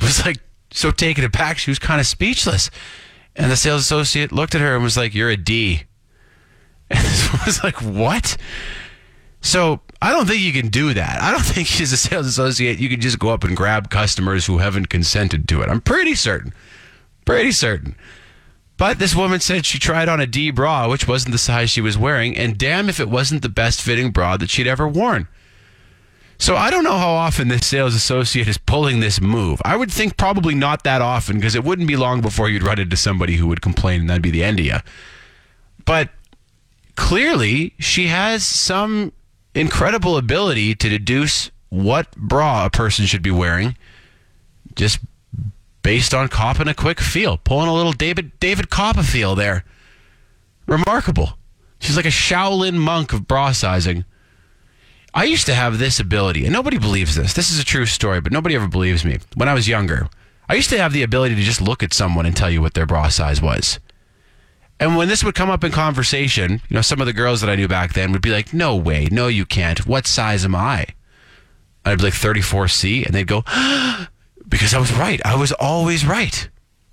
was 0.00 0.24
like 0.24 0.38
so 0.70 0.90
taken 0.90 1.24
aback, 1.24 1.58
she 1.58 1.70
was 1.70 1.78
kind 1.78 2.00
of 2.00 2.06
speechless. 2.06 2.70
And 3.34 3.50
the 3.50 3.56
sales 3.56 3.82
associate 3.82 4.32
looked 4.32 4.54
at 4.54 4.62
her 4.62 4.74
and 4.74 4.82
was 4.82 4.96
like, 4.96 5.14
You're 5.14 5.30
a 5.30 5.36
D. 5.36 5.82
And 6.90 7.04
this 7.04 7.44
was 7.44 7.62
like, 7.62 7.82
What? 7.82 8.38
So 9.42 9.80
I 10.00 10.12
don't 10.12 10.26
think 10.26 10.40
you 10.40 10.52
can 10.52 10.68
do 10.68 10.94
that. 10.94 11.22
I 11.22 11.32
don't 11.32 11.40
think 11.44 11.80
as 11.80 11.92
a 11.92 11.96
sales 11.96 12.26
associate 12.26 12.78
you 12.78 12.88
can 12.88 13.00
just 13.00 13.18
go 13.18 13.30
up 13.30 13.44
and 13.44 13.56
grab 13.56 13.90
customers 13.90 14.46
who 14.46 14.58
haven't 14.58 14.88
consented 14.88 15.48
to 15.48 15.62
it. 15.62 15.68
I'm 15.68 15.80
pretty 15.80 16.14
certain. 16.14 16.52
Pretty 17.24 17.52
certain. 17.52 17.96
But 18.78 18.98
this 18.98 19.14
woman 19.14 19.40
said 19.40 19.64
she 19.64 19.78
tried 19.78 20.08
on 20.08 20.20
a 20.20 20.26
D 20.26 20.50
bra, 20.50 20.88
which 20.88 21.08
wasn't 21.08 21.32
the 21.32 21.38
size 21.38 21.70
she 21.70 21.80
was 21.80 21.96
wearing, 21.96 22.36
and 22.36 22.58
damn 22.58 22.88
if 22.88 23.00
it 23.00 23.08
wasn't 23.08 23.42
the 23.42 23.48
best 23.48 23.80
fitting 23.80 24.10
bra 24.10 24.36
that 24.36 24.50
she'd 24.50 24.66
ever 24.66 24.86
worn. 24.86 25.28
So 26.38 26.56
I 26.56 26.70
don't 26.70 26.84
know 26.84 26.98
how 26.98 27.10
often 27.10 27.48
this 27.48 27.66
sales 27.66 27.94
associate 27.94 28.46
is 28.46 28.58
pulling 28.58 29.00
this 29.00 29.20
move. 29.20 29.60
I 29.64 29.76
would 29.76 29.90
think 29.90 30.18
probably 30.18 30.54
not 30.54 30.84
that 30.84 31.00
often 31.00 31.36
because 31.36 31.54
it 31.54 31.64
wouldn't 31.64 31.88
be 31.88 31.96
long 31.96 32.20
before 32.20 32.50
you'd 32.50 32.62
run 32.62 32.78
into 32.78 32.96
somebody 32.96 33.36
who 33.36 33.46
would 33.46 33.62
complain 33.62 34.02
and 34.02 34.10
that'd 34.10 34.22
be 34.22 34.30
the 34.30 34.44
end 34.44 34.60
of 34.60 34.66
you. 34.66 34.76
But 35.86 36.10
clearly 36.94 37.72
she 37.78 38.08
has 38.08 38.44
some 38.44 39.12
incredible 39.56 40.16
ability 40.16 40.74
to 40.74 40.88
deduce 40.88 41.50
what 41.68 42.14
bra 42.16 42.66
a 42.66 42.70
person 42.70 43.06
should 43.06 43.22
be 43.22 43.30
wearing 43.30 43.76
just 44.74 45.00
based 45.82 46.12
on 46.12 46.28
copping 46.28 46.68
a 46.68 46.74
quick 46.74 47.00
feel, 47.00 47.38
pulling 47.38 47.68
a 47.68 47.74
little 47.74 47.92
David 47.92 48.38
David 48.38 48.70
Copperfield 48.70 49.38
there. 49.38 49.64
Remarkable. 50.66 51.38
She's 51.78 51.96
like 51.96 52.06
a 52.06 52.08
Shaolin 52.08 52.74
monk 52.74 53.12
of 53.12 53.26
bra 53.26 53.52
sizing. 53.52 54.04
I 55.14 55.24
used 55.24 55.46
to 55.46 55.54
have 55.54 55.78
this 55.78 55.98
ability, 55.98 56.44
and 56.44 56.52
nobody 56.52 56.78
believes 56.78 57.14
this. 57.14 57.32
This 57.32 57.50
is 57.50 57.58
a 57.58 57.64
true 57.64 57.86
story, 57.86 58.20
but 58.20 58.32
nobody 58.32 58.54
ever 58.54 58.68
believes 58.68 59.04
me. 59.04 59.18
When 59.34 59.48
I 59.48 59.54
was 59.54 59.68
younger, 59.68 60.08
I 60.48 60.54
used 60.54 60.70
to 60.70 60.78
have 60.78 60.92
the 60.92 61.02
ability 61.02 61.36
to 61.36 61.42
just 61.42 61.62
look 61.62 61.82
at 61.82 61.94
someone 61.94 62.26
and 62.26 62.36
tell 62.36 62.50
you 62.50 62.60
what 62.60 62.74
their 62.74 62.84
bra 62.84 63.08
size 63.08 63.40
was. 63.40 63.78
And 64.78 64.96
when 64.96 65.08
this 65.08 65.24
would 65.24 65.34
come 65.34 65.50
up 65.50 65.64
in 65.64 65.72
conversation, 65.72 66.60
you 66.68 66.74
know, 66.74 66.82
some 66.82 67.00
of 67.00 67.06
the 67.06 67.12
girls 67.12 67.40
that 67.40 67.50
I 67.50 67.56
knew 67.56 67.68
back 67.68 67.94
then 67.94 68.12
would 68.12 68.22
be 68.22 68.30
like, 68.30 68.52
"No 68.52 68.76
way, 68.76 69.08
no, 69.10 69.26
you 69.28 69.46
can't. 69.46 69.86
What 69.86 70.06
size 70.06 70.44
am 70.44 70.54
I?" 70.54 70.86
I'd 71.84 71.98
be 71.98 72.04
like 72.04 72.14
34C, 72.14 73.04
and 73.04 73.14
they'd 73.14 73.26
go, 73.26 73.42
"Because 74.48 74.74
I 74.74 74.78
was 74.78 74.92
right. 74.92 75.20
I 75.24 75.36
was 75.36 75.52
always 75.52 76.04
right." 76.04 76.48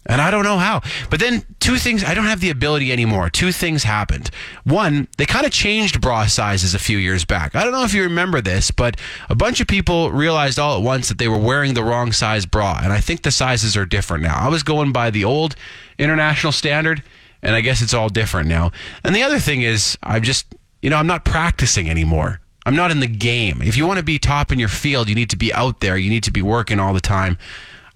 And 0.06 0.21
I 0.21 0.31
don't 0.31 0.44
know 0.44 0.57
how. 0.57 0.81
But 1.09 1.21
then 1.21 1.44
two 1.59 1.77
things, 1.77 2.03
I 2.03 2.13
don't 2.13 2.25
have 2.25 2.41
the 2.41 2.50
ability 2.50 2.91
anymore. 2.91 3.30
Two 3.30 3.53
things 3.53 3.83
happened. 3.83 4.29
One, 4.65 5.07
they 5.18 5.25
kind 5.25 5.45
of 5.45 5.53
changed 5.53 6.01
bra 6.01 6.25
sizes 6.25 6.75
a 6.75 6.79
few 6.79 6.97
years 6.97 7.24
back. 7.24 7.56
I 7.56 7.63
don't 7.63 7.71
know 7.71 7.86
if 7.86 7.94
you 7.94 8.03
remember 8.03 8.41
this, 8.41 8.69
but 8.69 8.97
a 9.29 9.36
bunch 9.36 9.62
of 9.62 9.68
people 9.68 10.12
realized 10.12 10.59
all 10.59 10.77
at 10.77 10.83
once 10.83 11.07
that 11.07 11.19
they 11.19 11.29
were 11.29 11.38
wearing 11.38 11.74
the 11.74 11.83
wrong 11.83 12.12
size 12.12 12.45
bra. 12.45 12.81
And 12.83 12.91
I 12.91 13.00
think 13.00 13.21
the 13.21 13.31
sizes 13.31 13.77
are 13.77 13.86
different 13.86 14.24
now. 14.24 14.38
I 14.38 14.50
was 14.50 14.62
going 14.62 14.91
by 14.91 15.09
the 15.09 15.24
old 15.24 15.56
international 15.97 16.51
standard, 16.51 17.01
and 17.44 17.56
I 17.56 17.62
guess 17.62 17.82
it's 17.82 17.94
all 17.94 18.10
different 18.10 18.48
now. 18.48 18.72
And 19.03 19.15
the 19.15 19.22
other 19.22 19.38
thing 19.39 19.62
is, 19.62 19.98
I'm 20.01 20.24
just, 20.24 20.56
you 20.82 20.89
know, 20.89 20.96
I'm 20.96 21.08
not 21.08 21.25
practicing 21.25 21.89
anymore. 21.89 22.39
I'm 22.65 22.75
not 22.75 22.89
in 22.89 23.01
the 23.01 23.08
game. 23.08 23.62
If 23.62 23.75
you 23.77 23.86
want 23.86 24.00
to 24.00 24.03
be 24.03 24.17
top 24.17 24.51
in 24.51 24.58
your 24.58 24.70
field, 24.70 25.10
you 25.10 25.15
need 25.15 25.29
to 25.32 25.38
be 25.38 25.53
out 25.53 25.82
there. 25.82 25.98
You 25.98 26.10
need 26.10 26.24
to 26.24 26.32
be 26.32 26.41
working 26.41 26.79
all 26.79 26.94
the 26.94 27.01
time. 27.01 27.38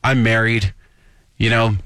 I'm 0.04 0.22
married, 0.24 0.74
you 1.38 1.50
know, 1.50 1.78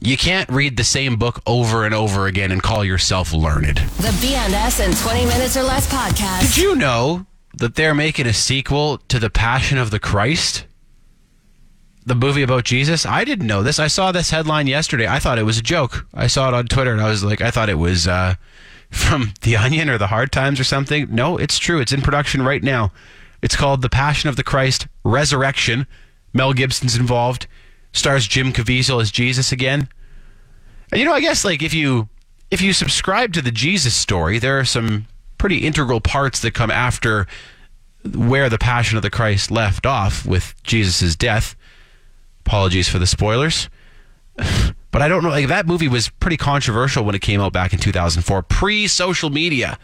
you 0.00 0.16
can't 0.16 0.48
read 0.50 0.76
the 0.76 0.84
same 0.84 1.16
book 1.16 1.40
over 1.46 1.84
and 1.84 1.94
over 1.94 2.26
again 2.26 2.52
and 2.52 2.62
call 2.62 2.84
yourself 2.84 3.32
learned. 3.32 3.78
The 3.78 4.14
BNS 4.20 4.86
in 4.86 4.94
20 4.94 5.26
minutes 5.26 5.56
or 5.56 5.62
less 5.62 5.92
podcast. 5.92 6.54
Did 6.54 6.56
you 6.58 6.76
know 6.76 7.26
that 7.54 7.74
they're 7.74 7.94
making 7.94 8.26
a 8.26 8.32
sequel 8.32 8.98
to 9.08 9.18
The 9.18 9.30
Passion 9.30 9.78
of 9.78 9.90
the 9.90 9.98
Christ? 9.98 10.66
The 12.04 12.14
movie 12.14 12.42
about 12.42 12.64
Jesus? 12.64 13.04
I 13.04 13.24
didn't 13.24 13.46
know 13.46 13.62
this. 13.62 13.78
I 13.78 13.86
saw 13.86 14.10
this 14.10 14.30
headline 14.30 14.66
yesterday. 14.66 15.06
I 15.06 15.18
thought 15.18 15.38
it 15.38 15.44
was 15.44 15.58
a 15.58 15.62
joke. 15.62 16.06
I 16.14 16.26
saw 16.26 16.48
it 16.48 16.54
on 16.54 16.66
Twitter 16.66 16.92
and 16.92 17.00
I 17.00 17.08
was 17.08 17.22
like, 17.22 17.40
I 17.40 17.50
thought 17.50 17.68
it 17.68 17.78
was 17.78 18.08
uh, 18.08 18.34
from 18.90 19.32
The 19.42 19.56
Onion 19.56 19.90
or 19.90 19.98
The 19.98 20.08
Hard 20.08 20.32
Times 20.32 20.58
or 20.58 20.64
something. 20.64 21.08
No, 21.14 21.36
it's 21.36 21.58
true. 21.58 21.80
It's 21.80 21.92
in 21.92 22.02
production 22.02 22.42
right 22.42 22.62
now. 22.62 22.92
It's 23.42 23.56
called 23.56 23.82
The 23.82 23.88
Passion 23.88 24.28
of 24.28 24.36
the 24.36 24.44
Christ 24.44 24.86
Resurrection. 25.04 25.86
Mel 26.32 26.52
Gibson's 26.52 26.96
involved. 26.96 27.46
Stars 27.92 28.26
Jim 28.26 28.52
Caviezel 28.52 29.00
as 29.00 29.10
Jesus 29.10 29.52
again. 29.52 29.88
And 30.92 31.00
you 31.00 31.06
know, 31.06 31.14
I 31.14 31.20
guess 31.20 31.44
like 31.44 31.62
if 31.62 31.74
you 31.74 32.08
if 32.50 32.60
you 32.60 32.72
subscribe 32.72 33.32
to 33.32 33.42
the 33.42 33.52
Jesus 33.52 33.94
story, 33.94 34.38
there 34.38 34.58
are 34.58 34.64
some 34.64 35.06
pretty 35.38 35.58
integral 35.58 36.00
parts 36.00 36.40
that 36.40 36.52
come 36.52 36.70
after 36.70 37.26
where 38.14 38.48
the 38.48 38.58
Passion 38.58 38.96
of 38.96 39.02
the 39.02 39.10
Christ 39.10 39.50
left 39.50 39.86
off 39.86 40.26
with 40.26 40.54
Jesus' 40.62 41.16
death. 41.16 41.54
Apologies 42.46 42.88
for 42.88 42.98
the 42.98 43.06
spoilers. 43.06 43.68
But 44.90 45.02
I 45.02 45.08
don't 45.08 45.22
know. 45.22 45.30
Like 45.30 45.48
that 45.48 45.66
movie 45.66 45.88
was 45.88 46.08
pretty 46.08 46.36
controversial 46.36 47.04
when 47.04 47.14
it 47.14 47.20
came 47.20 47.40
out 47.40 47.52
back 47.52 47.72
in 47.72 47.78
2004, 47.78 48.42
pre-social 48.42 49.30
media. 49.30 49.78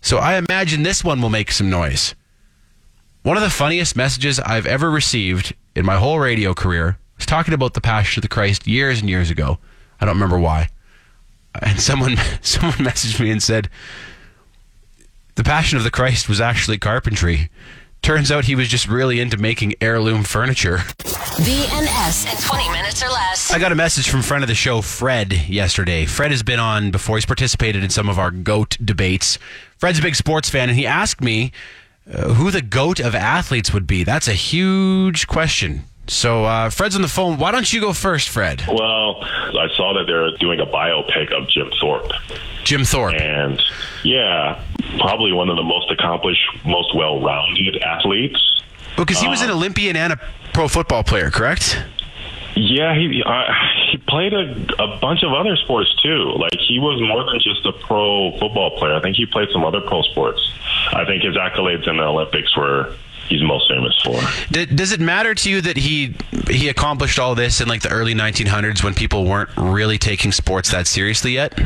So 0.00 0.18
I 0.18 0.36
imagine 0.36 0.82
this 0.82 1.02
one 1.02 1.22
will 1.22 1.30
make 1.30 1.50
some 1.50 1.70
noise. 1.70 2.14
One 3.22 3.36
of 3.36 3.42
the 3.42 3.50
funniest 3.50 3.96
messages 3.96 4.38
I've 4.38 4.66
ever 4.66 4.90
received 4.90 5.54
in 5.74 5.84
my 5.84 5.96
whole 5.96 6.18
radio 6.18 6.54
career 6.54 6.98
was 7.16 7.26
talking 7.26 7.54
about 7.54 7.74
the 7.74 7.80
Passion 7.80 8.20
of 8.20 8.22
the 8.22 8.28
Christ 8.28 8.66
years 8.66 9.00
and 9.00 9.08
years 9.08 9.30
ago. 9.30 9.58
I 10.00 10.04
don't 10.04 10.14
remember 10.14 10.38
why. 10.38 10.68
And 11.62 11.80
someone 11.80 12.16
someone 12.42 12.78
messaged 12.78 13.18
me 13.18 13.30
and 13.30 13.42
said, 13.42 13.70
"The 15.36 15.44
Passion 15.44 15.78
of 15.78 15.84
the 15.84 15.90
Christ 15.90 16.28
was 16.28 16.40
actually 16.40 16.78
carpentry. 16.78 17.50
Turns 18.06 18.30
out 18.30 18.44
he 18.44 18.54
was 18.54 18.68
just 18.68 18.86
really 18.86 19.18
into 19.18 19.36
making 19.36 19.74
heirloom 19.80 20.22
furniture. 20.22 20.76
BNS 20.76 22.32
in 22.32 22.40
20 22.40 22.70
minutes 22.70 23.02
or 23.02 23.08
less. 23.08 23.52
I 23.52 23.58
got 23.58 23.72
a 23.72 23.74
message 23.74 24.08
from 24.08 24.22
friend 24.22 24.44
of 24.44 24.48
the 24.48 24.54
show, 24.54 24.80
Fred, 24.80 25.32
yesterday. 25.48 26.06
Fred 26.06 26.30
has 26.30 26.44
been 26.44 26.60
on 26.60 26.92
before. 26.92 27.16
He's 27.16 27.26
participated 27.26 27.82
in 27.82 27.90
some 27.90 28.08
of 28.08 28.16
our 28.16 28.30
GOAT 28.30 28.76
debates. 28.80 29.40
Fred's 29.78 29.98
a 29.98 30.02
big 30.02 30.14
sports 30.14 30.48
fan, 30.48 30.68
and 30.68 30.78
he 30.78 30.86
asked 30.86 31.20
me 31.20 31.50
uh, 32.08 32.34
who 32.34 32.52
the 32.52 32.62
GOAT 32.62 33.00
of 33.00 33.16
athletes 33.16 33.72
would 33.72 33.88
be. 33.88 34.04
That's 34.04 34.28
a 34.28 34.34
huge 34.34 35.26
question. 35.26 35.82
So, 36.08 36.44
uh, 36.44 36.70
Fred's 36.70 36.94
on 36.94 37.02
the 37.02 37.08
phone. 37.08 37.38
Why 37.38 37.50
don't 37.50 37.70
you 37.72 37.80
go 37.80 37.92
first, 37.92 38.28
Fred? 38.28 38.62
Well, 38.68 39.22
I 39.24 39.68
saw 39.74 39.92
that 39.94 40.04
they're 40.06 40.36
doing 40.38 40.60
a 40.60 40.66
biopic 40.66 41.32
of 41.36 41.48
Jim 41.48 41.70
Thorpe. 41.80 42.12
Jim 42.64 42.84
Thorpe. 42.84 43.14
And 43.14 43.60
yeah, 44.04 44.62
probably 44.98 45.32
one 45.32 45.48
of 45.48 45.56
the 45.56 45.62
most 45.64 45.90
accomplished, 45.90 46.40
most 46.64 46.94
well 46.94 47.20
rounded 47.20 47.76
athletes. 47.82 48.40
Because 48.96 49.20
he 49.20 49.28
was 49.28 49.42
Uh, 49.42 49.46
an 49.46 49.50
Olympian 49.50 49.96
and 49.96 50.12
a 50.14 50.20
pro 50.54 50.68
football 50.68 51.02
player, 51.04 51.30
correct? 51.30 51.78
Yeah, 52.54 52.94
he 52.94 53.22
uh, 53.22 53.44
he 53.90 53.98
played 53.98 54.32
a, 54.32 54.82
a 54.82 54.96
bunch 54.96 55.22
of 55.22 55.32
other 55.34 55.56
sports 55.56 55.94
too. 56.02 56.32
Like 56.38 56.58
he 56.66 56.78
was 56.78 56.98
more 57.02 57.24
than 57.24 57.38
just 57.40 57.66
a 57.66 57.72
pro 57.72 58.30
football 58.38 58.70
player. 58.78 58.94
I 58.94 59.00
think 59.02 59.16
he 59.16 59.26
played 59.26 59.48
some 59.52 59.62
other 59.64 59.82
pro 59.82 60.00
sports. 60.02 60.40
I 60.92 61.04
think 61.04 61.22
his 61.22 61.36
accolades 61.36 61.86
in 61.86 61.98
the 61.98 62.04
Olympics 62.04 62.56
were 62.56 62.94
he's 63.28 63.42
most 63.42 63.68
famous 63.68 64.00
for. 64.02 64.20
D- 64.50 64.66
does 64.66 64.92
it 64.92 65.00
matter 65.00 65.34
to 65.34 65.50
you 65.50 65.60
that 65.60 65.76
he 65.76 66.14
he 66.48 66.68
accomplished 66.68 67.18
all 67.18 67.34
this 67.34 67.60
in 67.60 67.68
like 67.68 67.82
the 67.82 67.90
early 67.90 68.14
1900s 68.14 68.82
when 68.82 68.94
people 68.94 69.24
weren't 69.24 69.50
really 69.56 69.98
taking 69.98 70.32
sports 70.32 70.70
that 70.70 70.86
seriously 70.86 71.32
yet? 71.32 71.58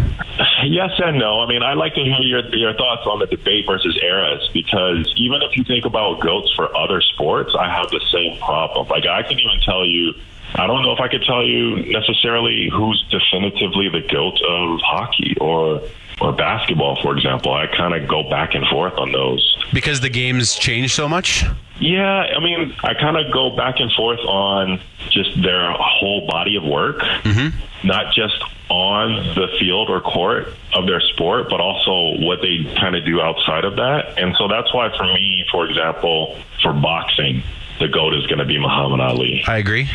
Yes 0.65 0.91
and 0.99 1.19
no. 1.19 1.41
I 1.41 1.49
mean, 1.49 1.63
I'd 1.63 1.77
like 1.77 1.95
to 1.95 2.03
hear 2.03 2.21
your, 2.21 2.55
your 2.55 2.75
thoughts 2.75 3.07
on 3.07 3.19
the 3.19 3.27
debate 3.27 3.65
versus 3.67 3.99
eras 4.03 4.49
because 4.53 5.13
even 5.17 5.43
if 5.43 5.57
you 5.57 5.65
think 5.65 5.85
about 5.85 6.21
goats 6.21 6.53
for 6.55 6.75
other 6.77 7.01
sports, 7.01 7.55
I 7.59 7.69
have 7.69 7.91
the 7.91 8.01
same 8.13 8.39
problem. 8.39 8.89
Like, 8.89 9.07
I 9.07 9.23
can 9.23 9.39
even 9.39 9.61
tell 9.65 9.85
you, 9.87 10.15
I 10.55 10.67
don't 10.67 10.83
know 10.83 10.93
if 10.93 11.01
I 11.01 11.09
could 11.09 11.23
tell 11.23 11.45
you 11.45 11.77
necessarily 11.87 12.69
who's 12.73 13.03
definitively 13.11 13.89
the 13.89 14.01
goat 14.01 14.41
of 14.43 14.81
hockey 14.81 15.35
or 15.41 15.83
or 16.21 16.33
basketball, 16.33 17.01
for 17.03 17.17
example. 17.17 17.53
I 17.53 17.67
kind 17.67 17.95
of 17.95 18.09
go 18.09 18.29
back 18.29 18.55
and 18.55 18.67
forth 18.67 18.95
on 18.95 19.13
those. 19.13 19.57
Because 19.73 20.01
the 20.01 20.11
games 20.11 20.55
change 20.57 20.95
so 20.95 21.09
much? 21.09 21.45
Yeah, 21.79 22.05
I 22.05 22.41
mean, 22.41 22.75
I 22.85 22.95
kind 22.95 23.17
of 23.17 23.33
go 23.33 23.57
back 23.57 23.81
and 23.81 23.91
forth 23.93 24.21
on 24.21 24.81
just 25.11 25.43
their 25.43 25.73
whole 25.73 26.27
body 26.27 26.57
of 26.57 26.63
work, 26.63 26.99
mm-hmm. 26.99 27.57
not 27.87 28.13
just 28.15 28.35
on 28.69 29.35
the 29.35 29.49
field 29.59 29.89
or 29.89 30.01
court 30.01 30.49
of 30.75 30.87
their 30.87 31.01
sport, 31.01 31.49
but 31.49 31.61
also 31.61 32.21
what 32.25 32.41
they 32.43 32.65
kind 32.79 32.95
of 32.95 33.05
do 33.05 33.21
outside 33.21 33.65
of 33.65 33.77
that. 33.77 34.19
And 34.19 34.37
so 34.37 34.47
that's 34.47 34.73
why, 34.75 34.95
for 34.97 35.07
me, 35.07 35.45
for 35.51 35.67
example, 35.67 36.39
for 36.63 36.73
boxing, 36.75 37.43
the 37.81 37.89
GOAT 37.89 38.15
is 38.15 38.27
going 38.27 38.39
to 38.39 38.45
be 38.45 38.59
Muhammad 38.59 39.01
Ali. 39.01 39.43
I 39.47 39.57
agree. 39.57 39.89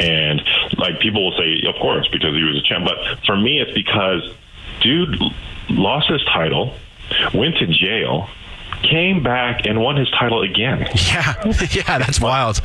And 0.00 0.40
like 0.78 1.00
people 1.00 1.22
will 1.22 1.38
say, 1.38 1.68
of 1.68 1.74
course, 1.76 2.08
because 2.08 2.34
he 2.34 2.42
was 2.42 2.56
a 2.56 2.62
champ. 2.62 2.86
But 2.86 3.24
for 3.26 3.36
me, 3.36 3.60
it's 3.60 3.72
because 3.72 4.22
dude 4.80 5.20
lost 5.70 6.08
his 6.08 6.22
title, 6.24 6.74
went 7.34 7.56
to 7.56 7.66
jail, 7.66 8.28
came 8.82 9.22
back 9.22 9.66
and 9.66 9.80
won 9.80 9.96
his 9.96 10.08
title 10.10 10.42
again. 10.42 10.86
Yeah, 11.10 11.34
yeah, 11.72 11.98
that's 11.98 12.20
wild. 12.20 12.60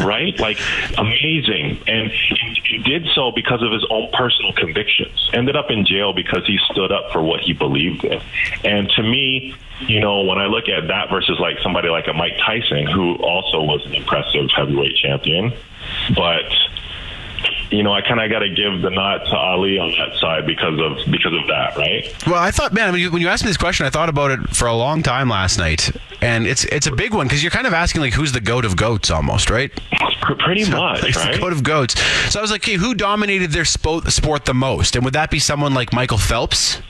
right? 0.00 0.38
Like 0.40 0.58
amazing, 0.98 1.78
and 1.86 2.10
he, 2.10 2.60
he 2.64 2.78
did 2.78 3.06
so 3.14 3.30
because 3.32 3.62
of 3.62 3.70
his 3.72 3.84
own 3.90 4.10
personal 4.12 4.52
convictions. 4.52 5.30
Ended 5.32 5.56
up 5.56 5.70
in 5.70 5.86
jail 5.86 6.12
because 6.12 6.44
he 6.46 6.58
stood 6.72 6.90
up 6.90 7.12
for 7.12 7.22
what 7.22 7.40
he 7.40 7.52
believed 7.52 8.04
in. 8.04 8.20
And 8.64 8.88
to 8.96 9.02
me, 9.02 9.54
you 9.80 10.00
know, 10.00 10.22
when 10.22 10.38
I 10.38 10.46
look 10.46 10.68
at 10.68 10.88
that 10.88 11.10
versus 11.10 11.38
like 11.38 11.58
somebody 11.62 11.88
like 11.88 12.06
a 12.08 12.12
Mike 12.12 12.36
Tyson, 12.44 12.86
who 12.86 13.14
also 13.16 13.62
was 13.62 13.84
an 13.86 13.94
impressive 13.94 14.48
heavyweight 14.54 14.96
champion, 14.96 15.52
but 16.14 16.44
you 17.70 17.82
know, 17.82 17.92
I 17.92 18.00
kind 18.00 18.20
of 18.20 18.30
got 18.30 18.40
to 18.40 18.48
give 18.48 18.82
the 18.82 18.90
nod 18.90 19.18
to 19.26 19.36
Ali 19.36 19.78
on 19.78 19.90
that 19.98 20.18
side 20.18 20.46
because 20.46 20.78
of 20.80 20.98
because 21.10 21.32
of 21.32 21.46
that, 21.48 21.76
right? 21.76 22.12
Well, 22.26 22.36
I 22.40 22.50
thought, 22.50 22.72
man, 22.72 22.92
when 22.92 23.00
you, 23.00 23.10
when 23.10 23.20
you 23.22 23.28
asked 23.28 23.44
me 23.44 23.48
this 23.50 23.56
question, 23.56 23.86
I 23.86 23.90
thought 23.90 24.08
about 24.08 24.30
it 24.30 24.40
for 24.50 24.66
a 24.66 24.74
long 24.74 25.02
time 25.02 25.28
last 25.28 25.58
night, 25.58 25.90
and 26.20 26.46
it's 26.46 26.64
it's 26.66 26.86
a 26.86 26.92
big 26.92 27.12
one 27.14 27.26
because 27.26 27.42
you're 27.42 27.50
kind 27.50 27.66
of 27.66 27.72
asking 27.72 28.00
like 28.02 28.12
who's 28.12 28.32
the 28.32 28.40
goat 28.40 28.64
of 28.64 28.76
goats, 28.76 29.10
almost, 29.10 29.50
right? 29.50 29.70
Pr- 30.20 30.34
Pretty 30.34 30.68
much, 30.70 31.02
Like 31.02 31.14
the 31.32 31.38
goat 31.38 31.52
of 31.52 31.62
goats. 31.62 32.00
So 32.32 32.38
I 32.38 32.42
was 32.42 32.50
like, 32.50 32.62
okay, 32.62 32.74
who 32.74 32.94
dominated 32.94 33.50
their 33.52 33.64
sport 33.64 34.04
the 34.44 34.54
most, 34.54 34.96
and 34.96 35.04
would 35.04 35.14
that 35.14 35.30
be 35.30 35.38
someone 35.38 35.74
like 35.74 35.92
Michael 35.92 36.18
Phelps? 36.18 36.80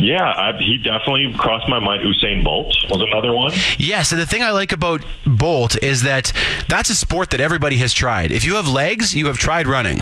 Yeah, 0.00 0.22
I, 0.22 0.56
he 0.58 0.78
definitely 0.78 1.34
crossed 1.36 1.68
my 1.68 1.80
mind. 1.80 2.02
Usain 2.02 2.44
Bolt 2.44 2.74
was 2.88 3.02
another 3.02 3.32
one. 3.32 3.52
Yes, 3.78 4.12
and 4.12 4.20
the 4.20 4.26
thing 4.26 4.42
I 4.42 4.50
like 4.50 4.72
about 4.72 5.04
Bolt 5.26 5.82
is 5.82 6.02
that 6.02 6.32
that's 6.68 6.90
a 6.90 6.94
sport 6.94 7.30
that 7.30 7.40
everybody 7.40 7.76
has 7.78 7.92
tried. 7.92 8.30
If 8.30 8.44
you 8.44 8.54
have 8.56 8.68
legs, 8.68 9.14
you 9.14 9.26
have 9.26 9.38
tried 9.38 9.66
running, 9.66 9.98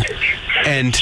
and 0.67 0.95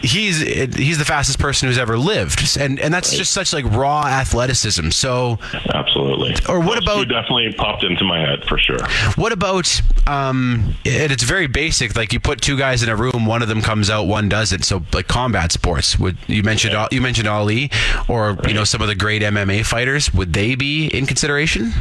he's 0.00 0.40
he's 0.40 0.98
the 0.98 1.04
fastest 1.04 1.38
person 1.38 1.68
who's 1.68 1.78
ever 1.78 1.96
lived, 1.96 2.56
and 2.58 2.78
and 2.80 2.92
that's 2.92 3.16
just 3.16 3.32
such 3.32 3.52
like 3.52 3.64
raw 3.66 4.04
athleticism. 4.06 4.90
So, 4.90 5.38
Absolutely. 5.72 6.34
Or 6.48 6.58
what 6.60 6.74
Those 6.74 6.82
about- 6.84 6.98
two 6.98 7.04
definitely 7.06 7.52
popped 7.52 7.84
into 7.84 8.04
my 8.04 8.18
head 8.18 8.44
for 8.48 8.58
sure. 8.58 8.78
what 9.16 9.32
about 9.32 9.80
um? 10.06 10.74
And 10.84 11.12
it's 11.12 11.22
very 11.22 11.46
basic. 11.46 11.96
Like 11.96 12.12
you 12.12 12.20
put 12.20 12.40
two 12.40 12.58
guys 12.58 12.82
in 12.82 12.88
a 12.88 12.96
room, 12.96 13.24
one 13.26 13.42
of 13.42 13.48
them 13.48 13.62
comes 13.62 13.88
out, 13.90 14.04
one 14.06 14.28
doesn't. 14.28 14.64
So 14.64 14.82
like 14.92 15.06
combat 15.08 15.52
sports. 15.52 15.98
Would 15.98 16.18
you 16.26 16.42
mentioned 16.42 16.74
you 16.90 17.00
mentioned 17.00 17.28
Ali, 17.28 17.70
or 18.08 18.36
you 18.46 18.54
know 18.54 18.64
some 18.64 18.82
of 18.82 18.88
the 18.88 18.94
great 18.96 19.22
MMA 19.22 19.64
fighters? 19.64 20.12
Would 20.12 20.32
they 20.32 20.54
be 20.56 20.86
in 20.88 21.06
consideration? 21.06 21.72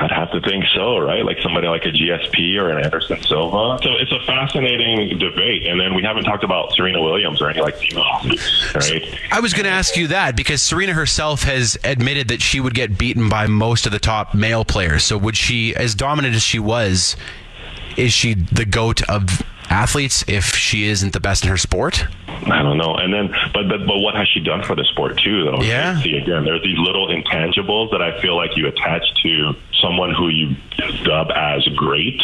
I'd 0.00 0.10
have 0.12 0.30
to 0.30 0.40
think 0.40 0.64
so, 0.74 0.98
right? 0.98 1.24
Like 1.24 1.38
somebody 1.42 1.66
like 1.66 1.84
a 1.84 1.90
GSP 1.90 2.56
or 2.56 2.70
an 2.70 2.84
Anderson 2.84 3.20
Silva. 3.22 3.78
So 3.82 3.90
it's 3.94 4.12
a 4.12 4.20
fascinating 4.26 5.18
debate. 5.18 5.66
And 5.66 5.80
then 5.80 5.94
we 5.94 6.02
haven't 6.02 6.24
talked 6.24 6.44
about 6.44 6.72
Serena 6.72 7.02
Williams 7.02 7.42
or 7.42 7.50
any 7.50 7.60
like 7.60 7.76
female 7.76 8.04
athletes, 8.04 8.74
right? 8.74 9.02
I 9.32 9.40
was 9.40 9.52
going 9.52 9.64
to 9.64 9.70
ask 9.70 9.96
you 9.96 10.08
that 10.08 10.36
because 10.36 10.62
Serena 10.62 10.92
herself 10.92 11.42
has 11.42 11.76
admitted 11.82 12.28
that 12.28 12.40
she 12.40 12.60
would 12.60 12.74
get 12.74 12.96
beaten 12.96 13.28
by 13.28 13.46
most 13.46 13.86
of 13.86 13.92
the 13.92 13.98
top 13.98 14.34
male 14.34 14.64
players. 14.64 15.04
So 15.04 15.18
would 15.18 15.36
she, 15.36 15.74
as 15.74 15.94
dominant 15.94 16.34
as 16.36 16.42
she 16.42 16.58
was, 16.58 17.16
is 17.96 18.12
she 18.12 18.34
the 18.34 18.64
goat 18.64 19.02
of 19.08 19.42
athletes 19.70 20.24
if 20.28 20.54
she 20.54 20.84
isn't 20.84 21.12
the 21.12 21.20
best 21.20 21.44
in 21.44 21.50
her 21.50 21.56
sport? 21.56 22.06
I 22.46 22.62
don't 22.62 22.78
know. 22.78 22.94
And 22.94 23.12
then, 23.12 23.28
but, 23.52 23.68
but 23.68 23.86
but 23.86 23.98
what 23.98 24.14
has 24.14 24.28
she 24.28 24.40
done 24.40 24.62
for 24.62 24.74
the 24.74 24.84
sport 24.84 25.18
too? 25.18 25.44
Though. 25.44 25.60
Yeah. 25.60 26.00
See 26.00 26.16
again, 26.16 26.44
there's 26.44 26.62
these 26.62 26.78
little 26.78 27.08
intangibles 27.08 27.90
that 27.90 28.00
I 28.00 28.20
feel 28.20 28.36
like 28.36 28.56
you 28.56 28.68
attach 28.68 29.02
to 29.22 29.54
someone 29.80 30.14
who 30.14 30.28
you 30.28 30.56
dub 31.04 31.30
as 31.34 31.66
great. 31.76 32.20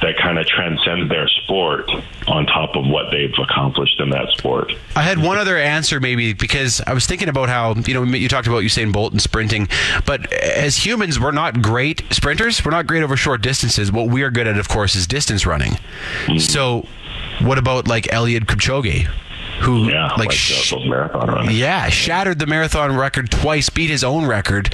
That 0.00 0.16
kind 0.20 0.38
of 0.38 0.46
transcends 0.46 1.08
their 1.08 1.28
sport 1.28 1.90
on 2.26 2.46
top 2.46 2.76
of 2.76 2.86
what 2.86 3.10
they've 3.10 3.32
accomplished 3.38 4.00
in 4.00 4.10
that 4.10 4.28
sport. 4.30 4.72
I 4.96 5.02
had 5.02 5.18
one 5.18 5.38
other 5.38 5.56
answer, 5.56 6.00
maybe, 6.00 6.32
because 6.32 6.80
I 6.86 6.92
was 6.92 7.06
thinking 7.06 7.28
about 7.28 7.48
how, 7.48 7.74
you 7.74 7.94
know, 7.94 8.02
you 8.02 8.28
talked 8.28 8.46
about 8.46 8.62
Usain 8.62 8.92
Bolt 8.92 9.12
and 9.12 9.22
sprinting, 9.22 9.68
but 10.06 10.32
as 10.32 10.84
humans, 10.84 11.18
we're 11.20 11.32
not 11.32 11.62
great 11.62 12.02
sprinters. 12.10 12.64
We're 12.64 12.72
not 12.72 12.86
great 12.86 13.02
over 13.02 13.16
short 13.16 13.42
distances. 13.42 13.92
What 13.92 14.08
we 14.08 14.22
are 14.22 14.30
good 14.30 14.46
at, 14.46 14.58
of 14.58 14.68
course, 14.68 14.94
is 14.94 15.06
distance 15.06 15.46
running. 15.46 15.72
Mm-hmm. 16.26 16.38
So, 16.38 16.86
what 17.40 17.58
about 17.58 17.88
like 17.88 18.04
Eliud 18.04 18.44
Kipchoge, 18.46 19.08
who, 19.60 19.88
Yeah, 19.90 20.08
like, 20.12 20.18
like, 20.18 20.32
sh- 20.32 20.72
yeah, 21.50 21.88
shattered 21.88 22.38
the 22.38 22.46
marathon 22.46 22.96
record 22.96 23.30
twice, 23.30 23.68
beat 23.70 23.90
his 23.90 24.04
own 24.04 24.26
record 24.26 24.72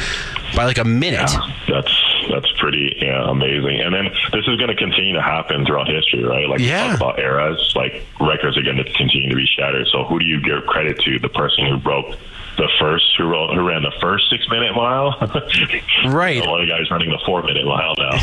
by 0.57 0.65
like 0.65 0.79
a 0.79 0.85
minute. 0.85 1.31
Yeah, 1.33 1.53
that's 1.69 1.97
that's 2.31 2.53
pretty 2.59 2.97
yeah, 3.01 3.29
amazing. 3.31 3.81
And 3.81 3.95
then 3.95 4.05
this 4.33 4.47
is 4.47 4.57
going 4.57 4.69
to 4.69 4.77
continue 4.77 5.15
to 5.15 5.23
happen 5.23 5.65
throughout 5.67 5.89
history, 5.89 6.23
right? 6.25 6.49
Like 6.49 6.61
Yeah. 6.61 6.89
talk 6.89 6.97
about 6.97 7.19
eras, 7.19 7.73
like 7.75 8.05
records 8.21 8.57
are 8.57 8.63
going 8.63 8.77
to 8.77 8.85
continue 8.93 9.29
to 9.31 9.37
be 9.37 9.47
shattered. 9.47 9.87
So 9.89 10.05
who 10.05 10.19
do 10.19 10.25
you 10.25 10.41
give 10.41 10.65
credit 10.67 10.99
to? 11.01 11.19
The 11.19 11.29
person 11.29 11.67
who 11.67 11.79
broke 11.79 12.17
the 12.61 12.71
first, 12.79 13.05
who, 13.17 13.25
wrote, 13.25 13.55
who 13.55 13.67
ran 13.67 13.83
the 13.83 13.93
first 14.01 14.29
six 14.29 14.47
minute 14.49 14.75
mile, 14.75 15.17
Right. 16.07 16.45
A 16.45 16.49
lot 16.49 16.61
of 16.61 16.69
guys 16.69 16.91
running 16.91 17.09
the 17.11 17.19
four 17.25 17.43
minute 17.43 17.65
mile 17.65 17.95
now. 17.97 18.11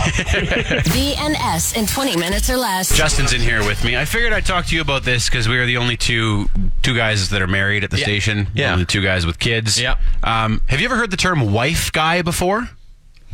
BNS 0.94 1.76
in 1.76 1.88
20 1.88 2.16
minutes 2.18 2.50
or 2.50 2.58
less. 2.58 2.96
Justin's 2.96 3.34
in 3.34 3.42
here 3.42 3.66
with 3.66 3.84
me. 3.84 3.98
I 3.98 4.06
figured 4.06 4.34
I'd 4.34 4.46
talk 4.46 4.68
to 4.68 4.76
you 4.76 4.82
about 4.82 5.04
this 5.04 5.28
because 5.30 5.50
we 5.50 5.58
are 5.58 5.66
the 5.66 5.78
only 5.78 5.98
two 5.98 6.46
two 6.84 6.96
guys 6.96 7.30
that 7.30 7.42
are 7.42 7.48
married 7.48 7.84
at 7.84 7.92
the 7.92 7.98
station. 7.98 8.48
Yeah. 8.54 8.74
Only 8.74 8.84
the 8.84 8.92
two 8.92 9.02
guys 9.02 9.26
with 9.26 9.40
kids. 9.40 9.82
Yeah. 9.82 9.96
Um, 10.24 10.62
have 10.68 10.80
you 10.80 10.86
ever 10.86 10.96
heard 10.96 11.12
the 11.12 11.18
term 11.18 11.52
wife 11.52 11.92
guy 11.92 12.22
before? 12.22 12.70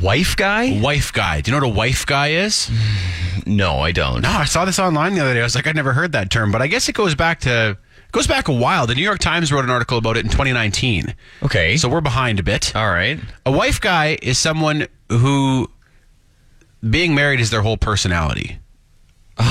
Wife 0.01 0.35
guy? 0.35 0.79
Wife 0.81 1.13
guy. 1.13 1.41
Do 1.41 1.51
you 1.51 1.59
know 1.59 1.67
what 1.67 1.73
a 1.73 1.77
wife 1.77 2.05
guy 2.05 2.29
is? 2.29 2.71
No, 3.45 3.79
I 3.79 3.91
don't. 3.91 4.21
No, 4.21 4.29
I 4.29 4.45
saw 4.45 4.65
this 4.65 4.79
online 4.79 5.15
the 5.15 5.21
other 5.21 5.33
day. 5.33 5.41
I 5.41 5.43
was 5.43 5.55
like, 5.55 5.67
I'd 5.67 5.75
never 5.75 5.93
heard 5.93 6.13
that 6.13 6.29
term, 6.29 6.51
but 6.51 6.61
I 6.61 6.67
guess 6.67 6.87
it 6.89 6.93
goes 6.95 7.13
back 7.13 7.41
to 7.41 7.77
goes 8.13 8.27
back 8.27 8.47
a 8.47 8.53
while. 8.53 8.87
The 8.87 8.95
New 8.95 9.03
York 9.03 9.19
Times 9.19 9.51
wrote 9.51 9.65
an 9.65 9.69
article 9.69 9.97
about 9.97 10.15
it 10.15 10.23
in 10.23 10.31
2019. 10.31 11.13
Okay. 11.43 11.75
So 11.75 11.89
we're 11.89 11.99
behind 11.99 12.39
a 12.39 12.43
bit. 12.43 12.73
All 12.73 12.89
right. 12.89 13.19
A 13.45 13.51
wife 13.51 13.81
guy 13.81 14.17
is 14.21 14.37
someone 14.37 14.87
who 15.09 15.69
being 16.89 17.13
married 17.13 17.41
is 17.41 17.49
their 17.49 17.61
whole 17.61 17.77
personality. 17.77 18.59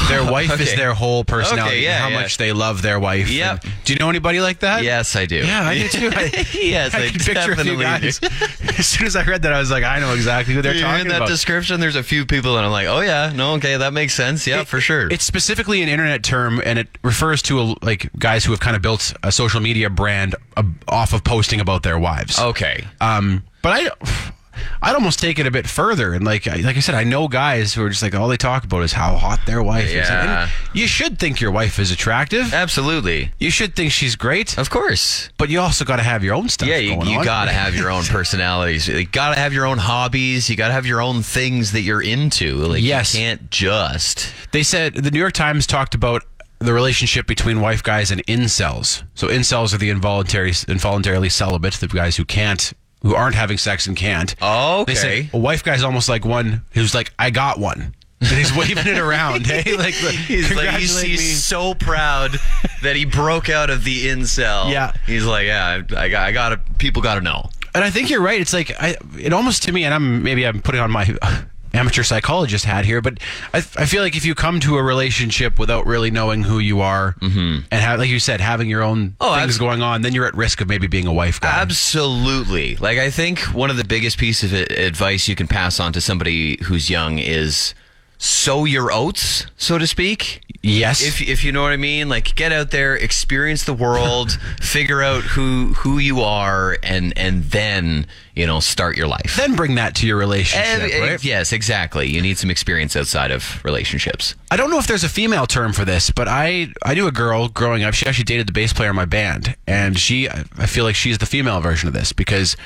Their 0.09 0.25
wife 0.25 0.61
is 0.61 0.77
their 0.77 0.95
whole 0.95 1.25
personality. 1.25 1.77
Okay, 1.77 1.85
yeah, 1.85 1.99
how 1.99 2.09
yeah. 2.09 2.21
much 2.21 2.37
they 2.37 2.53
love 2.53 2.83
their 2.83 3.01
wife. 3.01 3.29
Yep. 3.29 3.65
And 3.65 3.73
do 3.85 3.93
you 3.93 3.99
know 3.99 4.09
anybody 4.11 4.41
like 4.41 4.61
that? 4.61 4.85
Yes, 4.85 5.17
I 5.17 5.27
do. 5.27 5.37
Yeah, 5.37 5.63
I 5.63 5.79
do 5.79 5.89
too. 5.89 6.11
I, 6.13 6.47
yes, 6.55 6.95
I, 6.95 7.07
I 7.07 7.09
can 7.09 7.19
picture 7.19 7.53
a 7.53 7.57
few 7.57 7.77
definitely 7.77 7.85
guys. 7.85 8.19
do. 8.21 8.29
as 8.79 8.87
soon 8.87 9.07
as 9.07 9.17
I 9.17 9.25
read 9.25 9.43
that, 9.43 9.53
I 9.53 9.59
was 9.59 9.73
like, 9.73 9.83
I 9.83 9.99
know 9.99 10.15
exactly 10.15 10.55
who 10.55 10.63
they're 10.63 10.81
talking 10.81 11.03
in 11.03 11.09
that 11.09 11.17
about. 11.19 11.29
description. 11.29 11.81
There's 11.81 11.97
a 11.97 12.03
few 12.03 12.25
people, 12.27 12.57
and 12.57 12.65
I'm 12.65 12.71
like, 12.71 12.87
oh 12.87 13.01
yeah, 13.01 13.33
no, 13.35 13.55
okay, 13.55 13.77
that 13.77 13.93
makes 13.93 14.15
sense. 14.15 14.47
Yeah, 14.47 14.63
for 14.63 14.81
sure. 14.81 15.11
It's 15.11 15.25
specifically 15.25 15.83
an 15.83 15.89
internet 15.89 16.23
term, 16.23 16.63
and 16.65 16.79
it 16.79 16.87
refers 17.03 17.43
to 17.43 17.61
a, 17.61 17.75
like 17.83 18.11
guys 18.19 18.45
who 18.45 18.53
have 18.53 18.61
kind 18.61 18.77
of 18.77 18.83
built 18.83 19.13
a 19.25 19.33
social 19.33 19.61
media 19.61 19.91
brand 19.91 20.37
uh, 20.57 20.63
off 20.87 21.13
of 21.13 21.25
posting 21.25 21.61
about 21.61 21.83
their 21.83 21.99
wives. 21.99 22.39
okay. 22.39 22.85
Um, 23.01 23.43
but 23.63 23.73
I, 23.73 24.33
I'd 24.83 24.95
almost 24.95 25.19
take 25.19 25.39
it 25.39 25.47
a 25.47 25.51
bit 25.51 25.67
further, 25.67 26.13
and 26.15 26.25
like 26.25 26.47
like 26.47 26.77
I 26.77 26.81
said, 26.81 26.95
I 26.95 27.05
know 27.05 27.29
guys 27.29 27.75
who 27.75 27.83
are 27.85 27.89
just 27.91 28.03
like 28.03 28.15
all 28.15 28.29
they 28.29 28.37
talk 28.37 28.65
about 28.65 28.83
is 28.83 28.93
how 28.93 29.17
hot 29.17 29.41
their 29.47 29.63
wife 29.63 29.87
is. 29.87 29.95
Yeah. 30.09 30.43
And 30.43 30.51
you 30.75 30.87
should 30.87 31.19
think 31.19 31.41
your 31.41 31.51
wife 31.51 31.79
is 31.79 31.91
attractive. 31.91 32.53
Absolutely. 32.55 33.33
You 33.39 33.51
should 33.51 33.75
think 33.77 33.93
she's 33.93 34.17
great, 34.17 34.59
Of 34.59 34.71
course. 34.71 35.29
but 35.39 35.49
you 35.49 35.61
also 35.61 35.85
got 35.85 35.97
to 35.97 36.03
have 36.03 36.23
your 36.25 36.35
own 36.35 36.49
stuff. 36.49 36.69
Yeah, 36.69 36.77
you, 36.79 37.03
you 37.05 37.25
gotta 37.25 37.53
have 37.53 37.75
your 37.75 37.91
own 37.91 38.05
personalities. 38.09 38.89
You 38.89 39.05
gotta 39.07 39.39
have 39.39 39.53
your 39.53 39.67
own 39.67 39.79
hobbies. 39.79 40.49
You 40.51 40.57
gotta 40.57 40.73
have 40.75 40.87
your 40.87 41.01
own 41.01 41.23
things 41.23 41.73
that 41.73 41.83
you're 41.83 42.03
into. 42.03 42.57
Like, 42.57 42.83
Yes. 42.83 43.15
you 43.15 43.21
can't 43.21 43.51
just. 43.51 44.33
They 44.53 44.63
said 44.63 44.95
the 44.95 45.11
New 45.11 45.19
York 45.19 45.33
Times 45.35 45.67
talked 45.67 45.95
about 45.95 46.25
the 46.59 46.73
relationship 46.73 47.27
between 47.27 47.61
wife 47.61 47.83
guys 47.83 48.11
and 48.13 48.25
incels. 48.27 49.03
So 49.15 49.27
incels 49.29 49.75
are 49.75 49.79
the 49.79 49.91
involuntary, 49.91 50.53
involuntarily 50.69 51.29
celibate, 51.29 51.75
the 51.75 51.89
guys 51.89 52.17
who 52.17 52.25
can't, 52.25 52.73
who 53.03 53.15
aren't 53.15 53.35
having 53.35 53.59
sex 53.59 53.87
and 53.87 53.97
can't. 53.97 54.35
Oh, 54.41 54.85
They 54.85 54.93
okay. 54.93 55.23
said 55.25 55.35
a 55.35 55.39
wife 55.39 55.63
guy's 55.65 55.83
almost 55.83 56.09
like 56.09 56.25
one 56.25 56.65
who's 56.73 56.95
like, 56.95 57.13
I 57.19 57.31
got 57.31 57.59
one. 57.59 57.95
And 58.23 58.31
he's 58.39 58.57
waving 58.57 58.87
it 58.87 58.99
around, 59.01 59.47
hey? 59.47 59.75
Like, 59.77 59.95
He's 59.95 60.55
like 60.55 60.71
he's, 60.77 61.01
he's 61.03 61.45
so 61.45 61.75
proud 61.75 62.37
that 62.85 62.95
he 62.95 63.05
broke 63.05 63.49
out 63.49 63.69
of 63.69 63.83
the 63.83 64.07
incel. 64.07 64.71
Yeah. 64.71 64.93
he's 65.07 65.25
like, 65.25 65.47
yeah, 65.47 65.83
I, 65.91 66.05
I 66.05 66.09
got, 66.09 66.23
I 66.29 66.31
got 66.31 66.49
to 66.51 66.57
People 66.79 67.03
got 67.03 67.17
to 67.17 67.21
know. 67.21 67.51
And 67.75 67.83
I 67.83 67.91
think 67.91 68.11
you're 68.11 68.23
right. 68.23 68.41
It's 68.41 68.53
like 68.53 68.71
I, 68.81 68.97
it 69.19 69.33
almost 69.33 69.65
to 69.65 69.73
me, 69.73 69.83
and 69.85 69.93
I'm 69.93 70.23
maybe 70.23 70.47
I'm 70.47 70.63
putting 70.63 70.81
on 70.81 70.91
my 70.93 71.05
amateur 71.75 72.03
psychologist 72.03 72.65
hat 72.65 72.85
here, 72.85 73.01
but 73.01 73.19
I, 73.53 73.59
I 73.59 73.87
feel 73.87 74.03
like 74.03 74.17
if 74.17 74.25
you 74.25 74.35
come 74.35 74.61
to 74.61 74.77
a 74.77 74.83
relationship 74.83 75.59
without 75.59 75.87
really 75.87 76.11
knowing 76.11 76.43
who 76.43 76.59
you 76.59 76.81
are, 76.81 77.15
mm-hmm. 77.21 77.65
and 77.71 77.81
have, 77.81 77.99
like 77.99 78.11
you 78.11 78.19
said, 78.19 78.41
having 78.41 78.69
your 78.69 78.83
own 78.83 79.17
Oh, 79.21 79.35
things 79.37 79.59
going 79.59 79.83
on, 79.83 80.03
then 80.03 80.15
you're 80.15 80.27
at 80.27 80.35
risk 80.35 80.61
of 80.61 80.69
maybe 80.69 80.87
being 80.87 81.07
a 81.07 81.13
wife 81.13 81.41
guy. 81.41 81.61
Absolutely. 81.61 82.77
Like 82.77 82.99
I 82.99 83.11
think 83.11 83.41
one 83.41 83.71
of 83.71 83.77
the 83.77 83.85
biggest 83.85 84.19
pieces 84.19 84.53
of 84.53 84.61
advice 84.71 85.29
you 85.29 85.35
can 85.35 85.49
pass 85.49 85.81
on 85.81 85.93
to 85.93 86.01
somebody 86.01 86.59
who's 86.65 86.91
young 86.91 87.19
is 87.19 87.75
sow 88.25 88.65
your 88.65 88.93
oats, 88.93 89.47
so 89.57 89.79
to 89.79 89.87
speak. 89.87 90.41
yes. 90.63 91.03
If 91.03 91.21
if 91.21 91.43
you 91.45 91.51
know 91.51 91.63
what 91.63 91.73
I 91.73 91.77
mean, 91.77 92.09
like 92.09 92.37
get 92.37 92.53
out 92.53 92.71
there, 92.71 92.95
experience 92.95 93.65
the 93.65 93.75
world, 93.75 94.33
figure 94.61 95.03
out 95.03 95.23
who 95.25 95.75
who 95.75 95.99
you 95.99 96.21
are, 96.21 96.79
and 96.85 97.13
and 97.19 97.43
then 97.45 98.07
you 98.37 98.47
know 98.47 98.61
start 98.61 98.97
your 98.97 99.09
life. 99.09 99.35
then 99.37 99.57
bring 99.57 99.75
that 99.75 99.97
to 99.97 100.07
your 100.07 100.17
relationship, 100.17 100.83
Eh, 100.83 100.89
eh, 100.93 101.01
right? 101.11 101.25
Yes, 101.25 101.53
exactly. 101.53 102.09
You 102.09 102.23
need 102.23 102.39
some 102.39 102.49
experience 102.51 102.95
outside 102.95 103.33
of 103.33 103.63
relationships. 103.65 104.37
I 104.53 104.57
don't 104.57 104.71
know 104.71 104.79
if 104.79 104.87
there's 104.87 105.05
a 105.05 105.09
female 105.09 105.47
term 105.47 105.73
for 105.73 105.85
this, 105.85 106.11
but 106.13 106.29
I 106.29 106.69
I 106.85 106.95
knew 106.95 107.09
a 107.09 107.13
girl 107.13 107.49
growing 107.49 107.83
up. 107.83 107.93
She 107.95 108.07
actually 108.07 108.25
dated 108.25 108.47
the 108.47 108.53
bass 108.53 108.73
player 108.73 108.91
in 108.91 108.97
my 108.97 109.05
band, 109.05 109.57
and 109.67 109.99
she 109.99 110.29
I 110.29 110.67
feel 110.67 110.85
like 110.85 110.95
she's 110.95 111.19
the 111.19 111.27
female 111.27 111.61
version 111.61 111.89
of 111.89 111.95
this 111.95 112.13
because 112.13 112.57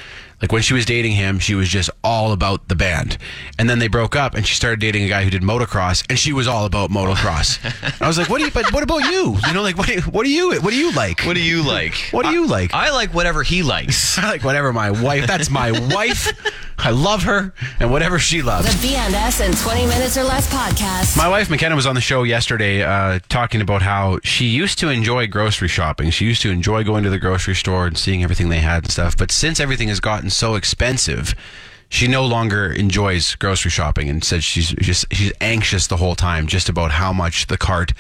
like 0.43 0.53
when 0.53 0.63
she 0.63 0.75
was 0.75 0.85
dating 0.85 1.13
him, 1.13 1.39
she 1.39 1.55
was 1.55 1.69
just 1.69 1.89
all 2.05 2.33
about 2.33 2.69
the 2.69 2.75
band, 2.75 3.17
and 3.59 3.71
then 3.71 3.79
they 3.79 3.89
broke 3.89 4.15
up, 4.15 4.35
and 4.35 4.47
she 4.47 4.55
started 4.55 4.81
dating 4.81 5.05
a 5.05 5.09
guy 5.09 5.25
who 5.25 5.31
did 5.31 5.43
motocross, 5.43 6.05
and 6.09 6.19
she 6.19 6.33
was 6.33 6.47
all 6.47 6.67
about 6.67 6.91
motocross. 6.91 7.59
I 8.03 8.07
was 8.07 8.19
like, 8.19 8.29
what 8.29 8.39
do 8.39 8.45
you? 8.45 8.51
But 8.51 8.73
what 8.73 8.83
about 8.83 9.05
you? 9.05 9.37
You 9.47 9.53
know, 9.55 9.63
like 9.63 9.79
what? 9.79 9.87
Do 9.87 9.95
you, 9.95 10.03
what 10.03 10.25
do 10.25 10.31
you? 10.31 10.61
What 10.61 10.71
do 10.71 10.77
you 10.77 10.93
like? 10.93 11.23
What 11.23 11.35
do 11.35 11.43
you 11.43 11.63
like? 11.63 11.95
What 12.11 12.27
do 12.27 12.33
you 12.33 12.47
like? 12.47 12.75
I 12.75 12.91
like 12.91 13.15
whatever 13.15 13.43
he 13.43 13.63
likes. 13.63 14.19
I 14.27 14.31
like 14.31 14.45
whatever 14.45 14.73
my 14.73 14.91
wife. 14.91 15.27
That's 15.27 15.51
my 15.51 15.73
wife. 15.95 16.33
I 16.79 16.91
love 16.91 17.23
her, 17.25 17.53
and 17.81 17.91
whatever 17.91 18.19
she 18.19 18.43
loves. 18.43 18.67
The 18.81 18.89
BNS 18.89 19.45
and 19.45 19.57
20 19.57 19.87
minutes 19.87 20.17
or 20.17 20.25
less 20.25 20.53
podcast. 20.53 21.17
My 21.17 21.29
wife 21.29 21.51
McKenna 21.51 21.75
was 21.75 21.87
on 21.87 21.95
the 21.95 22.01
show 22.01 22.23
yesterday 22.23 22.83
uh, 22.83 23.19
talking 23.29 23.61
about 23.61 23.83
how 23.83 24.21
she 24.23 24.47
used 24.47 24.79
to 24.81 24.89
enjoy 24.89 25.27
grocery 25.27 25.69
shopping. 25.69 26.11
She 26.11 26.27
used 26.27 26.43
to 26.43 26.51
enjoy 26.51 26.85
going 26.85 27.03
to 27.05 27.11
the 27.11 27.19
grocery 27.19 27.55
store 27.55 27.87
and 27.87 27.97
seeing 27.97 28.23
everything 28.23 28.51
they 28.51 28.61
had 28.61 28.85
and 28.85 28.93
stuff. 28.93 29.17
But 29.17 29.31
since 29.31 29.59
everything 29.59 29.89
has 29.89 30.01
gotten 30.01 30.31
so 30.31 30.55
expensive, 30.55 31.35
she 31.89 32.09
no 32.09 32.25
longer 32.27 32.71
enjoys 32.73 33.35
grocery 33.37 33.71
shopping 33.71 34.09
and 34.09 34.23
said 34.23 34.45
she's 34.45 34.71
just 34.71 35.07
she's 35.13 35.33
anxious 35.41 35.87
the 35.87 35.97
whole 35.97 36.15
time 36.15 36.47
just 36.47 36.69
about 36.69 36.93
how 36.93 37.13
much 37.13 37.47
the 37.47 37.59
cart 37.59 37.93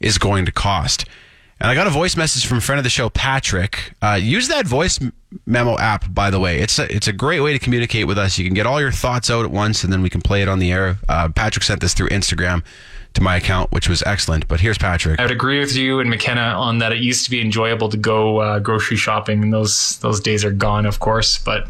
is 0.00 0.18
going 0.18 0.46
to 0.46 0.52
cost. 0.52 1.04
And 1.60 1.70
I 1.70 1.74
got 1.74 1.86
a 1.86 1.90
voice 1.90 2.16
message 2.16 2.46
from 2.46 2.60
friend 2.60 2.78
of 2.78 2.84
the 2.84 2.90
show, 2.90 3.08
Patrick. 3.08 3.94
Uh, 4.02 4.18
use 4.20 4.48
that 4.48 4.66
voice 4.66 4.98
memo 5.46 5.78
app, 5.78 6.12
by 6.12 6.30
the 6.30 6.40
way. 6.40 6.58
It's 6.58 6.78
a, 6.78 6.94
it's 6.94 7.06
a 7.06 7.12
great 7.12 7.40
way 7.40 7.52
to 7.52 7.58
communicate 7.58 8.06
with 8.06 8.18
us. 8.18 8.38
You 8.38 8.44
can 8.44 8.54
get 8.54 8.66
all 8.66 8.80
your 8.80 8.92
thoughts 8.92 9.30
out 9.30 9.44
at 9.44 9.50
once, 9.50 9.84
and 9.84 9.92
then 9.92 10.02
we 10.02 10.10
can 10.10 10.20
play 10.20 10.42
it 10.42 10.48
on 10.48 10.58
the 10.58 10.72
air. 10.72 10.98
Uh, 11.08 11.28
Patrick 11.28 11.62
sent 11.62 11.80
this 11.80 11.94
through 11.94 12.08
Instagram 12.08 12.64
to 13.14 13.22
my 13.22 13.36
account, 13.36 13.70
which 13.72 13.88
was 13.88 14.02
excellent. 14.02 14.48
But 14.48 14.60
here's 14.60 14.78
Patrick. 14.78 15.20
I 15.20 15.22
would 15.22 15.30
agree 15.30 15.60
with 15.60 15.74
you 15.76 16.00
and 16.00 16.10
McKenna 16.10 16.40
on 16.40 16.78
that. 16.78 16.92
It 16.92 16.98
used 16.98 17.24
to 17.24 17.30
be 17.30 17.40
enjoyable 17.40 17.88
to 17.88 17.96
go 17.96 18.38
uh, 18.38 18.58
grocery 18.58 18.96
shopping, 18.96 19.42
and 19.42 19.52
those 19.52 19.98
those 19.98 20.20
days 20.20 20.44
are 20.44 20.52
gone, 20.52 20.84
of 20.86 20.98
course. 20.98 21.38
But 21.38 21.68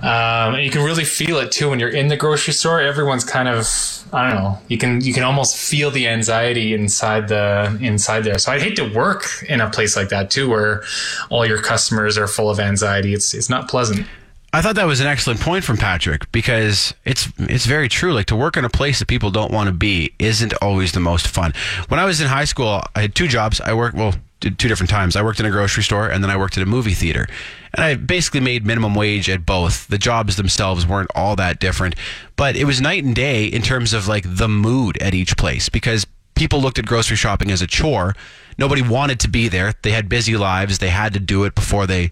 um, 0.00 0.54
and 0.54 0.64
you 0.64 0.70
can 0.70 0.82
really 0.84 1.04
feel 1.04 1.38
it 1.38 1.52
too 1.52 1.70
when 1.70 1.78
you're 1.78 1.90
in 1.90 2.08
the 2.08 2.16
grocery 2.16 2.54
store. 2.54 2.80
Everyone's 2.80 3.24
kind 3.24 3.48
of 3.48 3.66
I 4.12 4.28
don't 4.28 4.42
know. 4.42 4.58
You 4.68 4.78
can 4.78 5.00
you 5.00 5.12
can 5.12 5.22
almost 5.22 5.56
feel 5.56 5.90
the 5.90 6.08
anxiety 6.08 6.74
inside 6.74 7.28
the 7.28 7.78
inside 7.80 8.24
there. 8.24 8.38
So 8.38 8.52
I'd 8.52 8.62
hate 8.62 8.76
to 8.76 8.92
work 8.92 9.44
in 9.48 9.60
a 9.60 9.70
place 9.70 9.96
like 9.96 10.08
that 10.08 10.30
too, 10.30 10.48
where 10.48 10.82
all 11.28 11.46
your 11.46 11.60
customers 11.60 12.18
are 12.18 12.26
full 12.26 12.50
of 12.50 12.58
anxiety. 12.58 13.14
It's 13.14 13.34
it's 13.34 13.48
not 13.48 13.68
pleasant. 13.68 14.06
I 14.52 14.62
thought 14.62 14.74
that 14.74 14.86
was 14.86 14.98
an 14.98 15.06
excellent 15.06 15.38
point 15.38 15.62
from 15.62 15.76
Patrick 15.76 16.30
because 16.32 16.92
it's 17.04 17.28
it's 17.38 17.66
very 17.66 17.88
true. 17.88 18.12
Like 18.12 18.26
to 18.26 18.36
work 18.36 18.56
in 18.56 18.64
a 18.64 18.70
place 18.70 18.98
that 18.98 19.06
people 19.06 19.30
don't 19.30 19.52
want 19.52 19.68
to 19.68 19.72
be 19.72 20.12
isn't 20.18 20.54
always 20.60 20.90
the 20.90 21.00
most 21.00 21.28
fun. 21.28 21.52
When 21.88 22.00
I 22.00 22.04
was 22.04 22.20
in 22.20 22.26
high 22.26 22.46
school, 22.46 22.82
I 22.96 23.02
had 23.02 23.14
two 23.14 23.28
jobs. 23.28 23.60
I 23.60 23.74
worked 23.74 23.96
well 23.96 24.14
two 24.40 24.50
different 24.50 24.90
times. 24.90 25.14
I 25.14 25.22
worked 25.22 25.38
in 25.38 25.46
a 25.46 25.50
grocery 25.50 25.82
store 25.82 26.08
and 26.08 26.24
then 26.24 26.30
I 26.30 26.36
worked 26.36 26.56
at 26.56 26.62
a 26.62 26.66
movie 26.66 26.94
theater. 26.94 27.28
And 27.74 27.84
I 27.84 27.94
basically 27.94 28.40
made 28.40 28.66
minimum 28.66 28.94
wage 28.94 29.30
at 29.30 29.46
both. 29.46 29.86
The 29.88 29.98
jobs 29.98 30.36
themselves 30.36 30.86
weren't 30.86 31.10
all 31.14 31.36
that 31.36 31.60
different, 31.60 31.94
but 32.36 32.56
it 32.56 32.64
was 32.64 32.80
night 32.80 33.04
and 33.04 33.14
day 33.14 33.44
in 33.44 33.62
terms 33.62 33.92
of 33.92 34.08
like 34.08 34.24
the 34.26 34.48
mood 34.48 34.98
at 35.00 35.14
each 35.14 35.36
place 35.36 35.68
because 35.68 36.06
people 36.34 36.60
looked 36.60 36.78
at 36.78 36.86
grocery 36.86 37.16
shopping 37.16 37.50
as 37.50 37.62
a 37.62 37.66
chore. 37.66 38.14
Nobody 38.58 38.82
wanted 38.82 39.20
to 39.20 39.28
be 39.28 39.48
there. 39.48 39.74
They 39.82 39.92
had 39.92 40.08
busy 40.08 40.36
lives. 40.36 40.78
They 40.78 40.88
had 40.88 41.12
to 41.14 41.20
do 41.20 41.44
it 41.44 41.54
before 41.54 41.86
they 41.86 42.10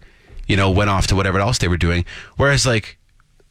you 0.49 0.57
know, 0.57 0.71
went 0.71 0.90
off 0.90 1.07
to 1.09 1.14
whatever 1.14 1.38
else 1.38 1.59
they 1.59 1.68
were 1.68 1.77
doing. 1.77 2.05
Whereas, 2.37 2.66
like, 2.66 2.99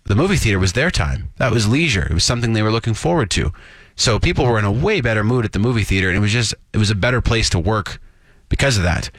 the 0.05 0.15
movie 0.15 0.35
theater 0.35 0.59
was 0.59 0.73
their 0.73 0.91
time. 0.91 1.31
That 1.37 1.51
was 1.51 1.67
leisure. 1.67 2.07
It 2.09 2.13
was 2.13 2.23
something 2.23 2.53
they 2.53 2.63
were 2.63 2.71
looking 2.71 2.95
forward 2.95 3.29
to. 3.31 3.53
So 3.95 4.19
people 4.19 4.45
were 4.45 4.59
in 4.59 4.65
a 4.65 4.71
way 4.71 4.99
better 4.99 5.23
mood 5.23 5.45
at 5.45 5.53
the 5.53 5.59
movie 5.59 5.83
theater, 5.83 6.09
and 6.09 6.17
it 6.17 6.21
was 6.21 6.33
just, 6.33 6.53
it 6.73 6.77
was 6.77 6.89
a 6.89 6.95
better 6.95 7.21
place 7.21 7.49
to 7.51 7.59
work 7.59 8.01
because 8.49 8.77
of 8.77 8.83
that. 8.83 9.09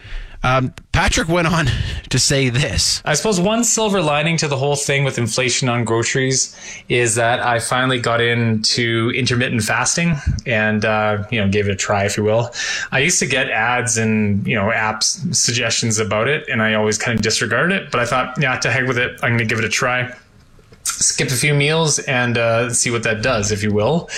Um, 0.42 0.72
Patrick 0.92 1.29
went 1.29 1.48
on 1.48 1.66
to 2.11 2.18
say 2.18 2.48
this. 2.48 3.03
I 3.05 3.14
suppose 3.14 3.40
one 3.40 3.64
silver 3.64 4.01
lining 4.01 4.37
to 4.38 4.48
the 4.48 4.57
whole 4.57 4.77
thing 4.77 5.05
with 5.05 5.18
inflation 5.18 5.68
on 5.68 5.85
groceries 5.85 6.57
is 6.88 7.16
that 7.16 7.40
I 7.40 7.59
finally 7.59 8.01
got 8.01 8.20
into 8.20 9.12
intermittent 9.14 9.62
fasting 9.62 10.16
and 10.46 10.85
uh, 10.85 11.24
you 11.31 11.40
know 11.40 11.48
gave 11.48 11.68
it 11.68 11.72
a 11.72 11.77
try, 11.77 12.05
if 12.05 12.16
you 12.16 12.24
will. 12.24 12.51
I 12.92 13.01
used 13.01 13.18
to 13.18 13.27
get 13.27 13.51
ads 13.51 13.98
and 13.98 14.46
you 14.46 14.55
know 14.55 14.70
apps 14.70 15.35
suggestions 15.35 15.98
about 15.98 16.29
it, 16.29 16.48
and 16.48 16.62
I 16.62 16.74
always 16.74 16.98
kind 16.98 17.16
of 17.16 17.22
disregarded 17.22 17.83
it. 17.83 17.90
But 17.90 18.01
I 18.01 18.07
thought, 18.07 18.40
yeah, 18.40 18.59
to 18.59 18.70
heck 18.70 18.87
with 18.87 18.98
it, 18.98 19.12
I'm 19.22 19.31
going 19.31 19.38
to 19.38 19.44
give 19.44 19.59
it 19.59 19.64
a 19.64 19.70
try 19.70 20.14
skip 20.85 21.29
a 21.29 21.35
few 21.35 21.55
meals 21.55 21.98
and 22.01 22.37
uh, 22.37 22.70
see 22.70 22.90
what 22.90 23.03
that 23.05 23.22
does, 23.22 23.53
if 23.53 23.62
you 23.62 23.72
will. 23.72 24.11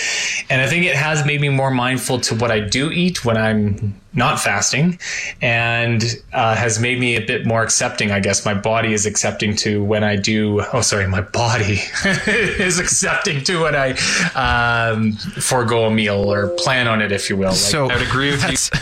And 0.49 0.61
I 0.61 0.67
think 0.67 0.85
it 0.85 0.95
has 0.95 1.25
made 1.25 1.39
me 1.41 1.49
more 1.49 1.69
mindful 1.69 2.19
to 2.21 2.35
what 2.35 2.49
I 2.49 2.59
do 2.59 2.89
eat 2.89 3.23
when 3.23 3.37
I'm 3.37 4.00
not 4.13 4.39
fasting 4.39 4.99
and 5.41 6.03
uh, 6.33 6.55
has 6.55 6.79
made 6.79 6.99
me 6.99 7.15
a 7.15 7.25
bit 7.25 7.45
more 7.45 7.63
accepting. 7.63 8.11
I 8.11 8.19
guess 8.19 8.45
my 8.45 8.53
body 8.53 8.93
is 8.93 9.05
accepting 9.05 9.55
to 9.57 9.83
when 9.83 10.03
I 10.03 10.17
do. 10.17 10.61
Oh, 10.73 10.81
sorry, 10.81 11.07
my 11.07 11.21
body 11.21 11.79
is 12.27 12.79
accepting 12.79 13.43
to 13.45 13.63
when 13.63 13.75
I 13.75 13.91
um, 14.35 15.13
forego 15.13 15.85
a 15.85 15.91
meal 15.91 16.31
or 16.31 16.49
plan 16.49 16.87
on 16.87 17.01
it, 17.01 17.11
if 17.11 17.29
you 17.29 17.37
will. 17.37 17.49
Like, 17.49 17.55
so 17.55 17.89
I 17.89 17.97
would 17.97 18.07
agree 18.07 18.31
with 18.31 18.73
you. 18.73 18.79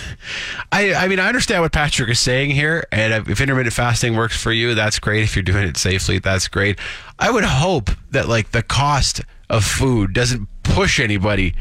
I, 0.72 0.94
I 0.94 1.08
mean, 1.08 1.20
I 1.20 1.28
understand 1.28 1.62
what 1.62 1.72
Patrick 1.72 2.10
is 2.10 2.20
saying 2.20 2.52
here, 2.52 2.88
and 2.92 3.28
if 3.28 3.42
intermittent 3.42 3.74
fasting 3.74 4.16
works 4.16 4.42
for 4.42 4.52
you, 4.52 4.76
that's 4.76 5.00
great. 5.00 5.24
If 5.24 5.36
you're 5.36 5.44
doing 5.44 5.68
it 5.68 5.78
safely, 5.78 6.20
that's 6.20 6.48
great. 6.48 6.80
I 7.18 7.32
would 7.32 7.44
hope 7.44 7.92
that 8.12 8.28
like 8.28 8.52
the 8.52 8.64
cost 8.64 9.22
of 9.50 9.64
food 9.64 10.14
doesn't 10.14 10.48
push 10.64 11.00
anybody 11.00 11.56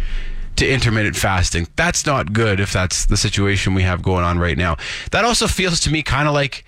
to 0.58 0.68
intermittent 0.68 1.16
fasting. 1.16 1.68
That's 1.76 2.04
not 2.04 2.32
good 2.32 2.60
if 2.60 2.72
that's 2.72 3.06
the 3.06 3.16
situation 3.16 3.74
we 3.74 3.82
have 3.82 4.02
going 4.02 4.24
on 4.24 4.38
right 4.38 4.58
now. 4.58 4.76
That 5.12 5.24
also 5.24 5.46
feels 5.46 5.80
to 5.80 5.90
me 5.90 6.02
kind 6.02 6.26
of 6.26 6.34
like 6.34 6.64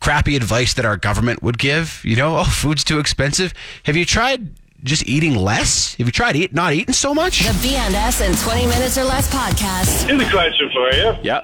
crappy 0.00 0.34
advice 0.34 0.74
that 0.74 0.84
our 0.84 0.96
government 0.96 1.42
would 1.42 1.58
give. 1.58 2.00
You 2.04 2.16
know, 2.16 2.38
oh, 2.38 2.44
food's 2.44 2.84
too 2.84 2.98
expensive. 2.98 3.52
Have 3.84 3.96
you 3.96 4.04
tried 4.04 4.48
just 4.82 5.06
eating 5.06 5.34
less? 5.34 5.94
Have 5.96 6.06
you 6.06 6.12
tried 6.12 6.36
eat 6.36 6.54
not 6.54 6.72
eating 6.72 6.94
so 6.94 7.14
much? 7.14 7.40
The 7.40 7.68
BNS 7.68 8.28
in 8.28 8.36
20 8.36 8.66
minutes 8.66 8.96
or 8.96 9.04
less 9.04 9.32
podcast. 9.32 10.06
Here's 10.06 10.22
a 10.22 10.30
question 10.30 10.70
for 10.72 10.90
you. 10.92 11.14
Yeah. 11.22 11.42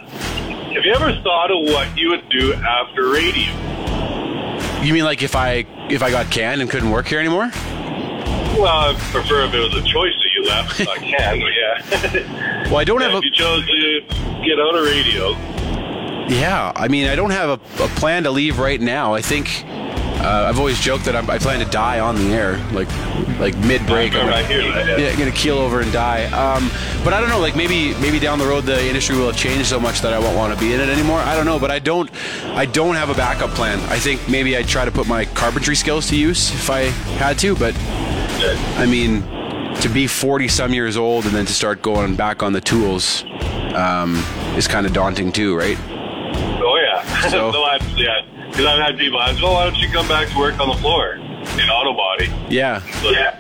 Have 0.75 0.85
you 0.85 0.93
ever 0.95 1.13
thought 1.23 1.51
of 1.51 1.73
what 1.73 1.99
you 1.99 2.11
would 2.11 2.29
do 2.31 2.55
after 2.55 3.11
radio? 3.11 3.53
You 4.83 4.95
mean 4.95 5.05
like 5.05 5.23
if 5.23 5.37
I 5.37 5.67
if 5.91 6.03
I 6.03 6.11
got 6.11 6.31
canned 6.31 6.63
and 6.63 6.71
couldn't 6.71 6.91
work 6.91 7.07
here 7.07 7.21
anymore? 7.21 7.51
Well, 8.57 8.67
I 8.67 8.95
prefer 9.13 9.45
if 9.45 9.55
it 9.55 9.59
was 9.59 9.75
a 9.75 9.83
choice 9.87 10.15
I 10.51 10.99
can, 10.99 11.41
but 11.41 11.53
yeah. 11.53 12.69
Well, 12.71 12.79
I 12.79 12.85
don't 12.85 13.01
have 13.01 13.15
if 13.15 13.23
a 13.23 13.25
you 13.27 13.33
chose 13.33 13.67
to 13.67 14.01
get 14.45 14.59
out 14.61 14.75
of 14.75 14.85
radio, 14.85 15.31
Yeah, 16.29 16.73
I 16.77 16.89
mean, 16.89 17.09
I 17.09 17.17
don't 17.17 17.31
have 17.31 17.51
a, 17.51 17.85
a 17.85 17.89
plan 17.89 18.23
to 18.25 18.31
leave 18.31 18.59
right 18.59 18.81
now. 18.81 19.15
I 19.15 19.21
think 19.21 19.65
uh, 19.67 20.47
I've 20.49 20.59
always 20.59 20.79
joked 20.79 21.07
that 21.07 21.17
I'm, 21.17 21.29
I 21.31 21.39
plan 21.39 21.61
to 21.61 21.71
die 21.71 21.99
on 21.99 22.15
the 22.15 22.35
air, 22.35 22.59
like 22.73 22.89
like 23.41 23.57
mid 23.59 23.85
break. 23.87 24.13
I 24.13 24.19
remember 24.19 24.33
I 24.35 24.43
hear 24.43 24.63
that, 24.63 24.87
yeah. 24.87 25.09
yeah, 25.09 25.17
gonna 25.19 25.33
keel 25.33 25.57
over 25.59 25.81
and 25.81 25.91
die. 25.93 26.25
Um, 26.27 26.71
but 27.03 27.15
I 27.15 27.21
don't 27.21 27.31
know, 27.31 27.41
like 27.41 27.57
maybe 27.57 27.95
maybe 28.01 28.19
down 28.19 28.39
the 28.39 28.47
road 28.47 28.65
the 28.65 28.87
industry 28.87 29.17
will 29.17 29.29
have 29.29 29.37
changed 29.37 29.67
so 29.67 29.81
much 29.81 30.03
that 30.03 30.13
I 30.13 30.19
won't 30.19 30.37
want 30.37 30.53
to 30.53 30.61
be 30.61 30.75
in 30.75 30.81
it 30.81 30.91
anymore. 30.91 31.19
I 31.21 31.35
don't 31.35 31.47
know, 31.47 31.59
but 31.59 31.71
I 31.71 31.79
don't 31.79 32.11
I 32.55 32.67
don't 32.67 32.97
have 32.97 33.09
a 33.09 33.15
backup 33.15 33.51
plan. 33.51 33.79
I 33.91 33.99
think 33.99 34.29
maybe 34.29 34.57
I'd 34.57 34.69
try 34.69 34.85
to 34.85 34.91
put 34.93 35.07
my 35.09 35.25
carpentry 35.25 35.75
skills 35.75 36.07
to 36.09 36.17
use 36.17 36.51
if 36.53 36.69
I 36.69 36.83
had 37.19 37.39
to, 37.39 37.57
but 37.57 37.75
I 38.79 38.87
mean, 38.87 39.23
to 39.81 39.89
be 39.89 40.07
40 40.07 40.49
some 40.49 40.73
years 40.75 40.97
old 40.97 41.25
and 41.25 41.35
then 41.35 41.47
to 41.47 41.53
start 41.53 41.83
going 41.83 42.15
back 42.17 42.43
on 42.43 42.53
the 42.53 42.61
tools 42.61 43.25
um, 43.75 44.17
is 44.57 44.69
kind 44.69 44.87
of 44.87 44.93
daunting 44.93 45.33
too, 45.33 45.57
right? 45.57 45.79
oh 46.63 46.79
yeah. 46.83 47.29
So- 47.29 47.51
no, 47.53 47.63
I, 47.63 47.79
yeah. 47.97 48.21
Because 48.51 48.67
I've 48.67 48.81
had 48.81 48.99
people 48.99 49.21
ask, 49.23 49.41
"Well, 49.41 49.53
why 49.55 49.65
don't 49.65 49.77
you 49.77 49.89
come 49.91 50.09
back 50.09 50.29
to 50.31 50.37
work 50.39 50.59
on 50.59 50.69
the 50.69 50.75
floor 50.75 51.13
in 51.15 51.71
auto 51.71 51.95
body?" 51.95 52.29
Yeah. 52.53 52.81
So, 53.01 53.11
yeah. 53.11 53.39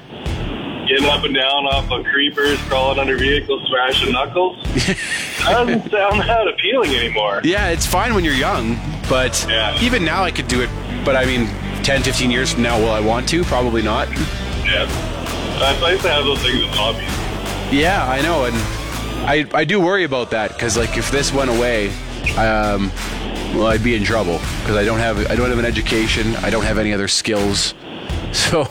Getting 0.89 1.07
up 1.07 1.25
and 1.25 1.35
down 1.35 1.67
off 1.67 1.91
of 1.91 2.05
creepers, 2.07 2.59
crawling 2.69 2.99
under 3.01 3.17
vehicles, 3.19 3.61
smashing 3.69 4.13
knuckles. 4.13 4.57
doesn't 5.45 5.91
sound 5.91 6.21
that 6.21 6.47
appealing 6.49 6.95
anymore. 6.95 7.41
Yeah, 7.45 7.69
it's 7.71 7.87
fine 7.87 8.15
when 8.15 8.25
you're 8.25 8.35
young, 8.35 8.79
but 9.09 9.45
even 9.83 10.05
now 10.05 10.23
I 10.23 10.31
could 10.31 10.47
do 10.49 10.63
it. 10.63 10.71
But 11.05 11.17
I 11.17 11.25
mean, 11.27 11.47
10, 11.83 12.03
15 12.03 12.31
years 12.31 12.53
from 12.53 12.63
now, 12.63 12.79
will 12.79 12.91
I 12.91 13.01
want 13.01 13.29
to? 13.31 13.43
Probably 13.45 13.83
not. 13.83 14.09
Yeah. 14.65 14.87
It's 15.63 15.81
nice 15.83 16.03
to 16.03 16.09
have 16.09 16.25
those 16.25 16.41
things 16.41 16.63
as 16.63 16.75
hobbies. 16.75 17.09
Yeah, 17.71 18.09
I 18.09 18.23
know, 18.23 18.47
and 18.47 18.57
I 19.29 19.47
I 19.53 19.65
do 19.65 19.79
worry 19.79 20.05
about 20.05 20.31
that 20.31 20.53
because 20.53 20.77
like 20.77 20.97
if 20.97 21.11
this 21.11 21.33
went 21.33 21.51
away, 21.51 21.91
um, 22.39 22.91
well, 23.55 23.67
I'd 23.67 23.85
be 23.85 23.95
in 23.95 24.03
trouble 24.03 24.39
because 24.61 24.77
I 24.77 24.85
don't 24.85 25.01
have 25.01 25.19
I 25.31 25.37
don't 25.37 25.51
have 25.51 25.59
an 25.59 25.67
education. 25.67 26.35
I 26.37 26.49
don't 26.49 26.65
have 26.65 26.79
any 26.79 26.95
other 26.95 27.09
skills, 27.09 27.75
so 28.33 28.63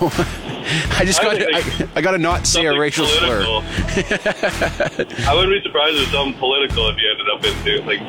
I 0.97 1.05
just 1.05 1.21
got 1.21 1.37
think 1.37 1.91
I, 1.95 1.99
I 1.99 2.01
got 2.01 2.11
to 2.11 2.17
not 2.17 2.47
say 2.47 2.65
a 2.65 2.77
racial 2.77 3.05
slur. 3.05 3.41
I 3.45 5.31
wouldn't 5.35 5.53
be 5.53 5.61
surprised 5.61 5.95
if 5.95 6.09
something 6.09 6.39
political 6.39 6.89
if 6.89 6.97
you 6.97 7.11
ended 7.11 7.27
up 7.29 7.45
into 7.45 7.81
like 7.85 7.99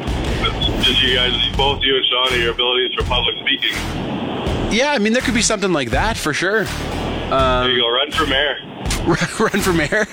just 0.82 1.02
you 1.02 1.16
guys, 1.16 1.34
both 1.54 1.82
you 1.82 1.96
and 1.96 2.06
Shawnee, 2.06 2.42
your 2.42 2.52
abilities 2.52 2.94
for 2.94 3.04
public 3.04 3.36
speaking. 3.40 3.74
Yeah, 4.72 4.92
I 4.92 4.98
mean 4.98 5.12
there 5.12 5.22
could 5.22 5.34
be 5.34 5.42
something 5.42 5.72
like 5.72 5.90
that 5.90 6.16
for 6.16 6.32
sure. 6.32 6.64
Um, 7.32 7.64
there 7.64 7.72
you 7.72 7.80
go, 7.80 7.90
run 7.90 8.10
for 8.10 8.26
mayor. 8.26 8.56
run 9.38 9.62
for 9.62 9.72
mayor. 9.72 10.06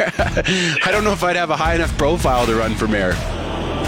I 0.86 0.90
don't 0.92 1.04
know 1.04 1.14
if 1.14 1.24
I'd 1.24 1.36
have 1.36 1.50
a 1.50 1.58
high 1.58 1.76
enough 1.76 1.98
profile 1.98 2.46
to 2.46 2.56
run 2.56 2.76
for 2.76 2.88
mayor. 2.88 3.14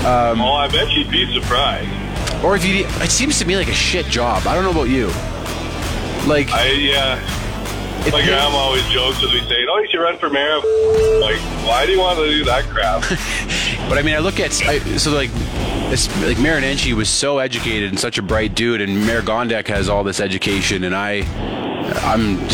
Um, 0.06 0.42
oh, 0.42 0.54
I 0.54 0.68
bet 0.68 0.90
you'd 0.92 1.12
be 1.12 1.32
surprised. 1.34 2.44
Or 2.44 2.56
if 2.56 2.66
you, 2.66 2.86
it 2.86 3.12
seems 3.12 3.38
to 3.40 3.46
me 3.46 3.58
like 3.58 3.68
a 3.68 3.74
shit 3.74 4.06
job. 4.06 4.48
I 4.48 4.56
don't 4.56 4.64
know 4.64 4.72
about 4.72 4.90
you. 4.90 5.08
Like, 6.26 6.50
I 6.52 6.72
yeah. 6.72 7.20
My 8.12 8.24
grandma 8.26 8.56
always 8.56 8.88
jokes 8.88 9.22
with 9.22 9.34
me 9.34 9.42
saying, 9.42 9.68
"Oh, 9.70 9.78
you 9.80 9.88
should 9.92 10.00
run 10.00 10.18
for 10.18 10.30
mayor." 10.30 10.56
Like, 11.20 11.40
why 11.68 11.86
do 11.86 11.92
you 11.92 12.00
want 12.00 12.18
to 12.18 12.30
do 12.30 12.46
that 12.46 12.64
crap? 12.70 13.02
but 13.90 13.98
I 13.98 14.02
mean, 14.04 14.16
I 14.16 14.20
look 14.20 14.40
at 14.40 14.52
I, 14.64 14.80
so 14.98 15.12
like. 15.12 15.32
This, 15.90 16.08
like 16.22 16.38
Mayor 16.38 16.62
Nenshi 16.62 16.94
was 16.94 17.10
so 17.10 17.40
educated 17.40 17.90
and 17.90 18.00
such 18.00 18.20
a 18.20 18.22
bright 18.22 18.54
dude, 18.54 18.80
and 18.80 19.08
Mayor 19.08 19.24
Gondek 19.24 19.68
has 19.70 19.90
all 19.90 20.04
this 20.04 20.20
education, 20.20 20.84
and 20.84 20.96
I, 20.96 21.22
I'm, 21.98 22.40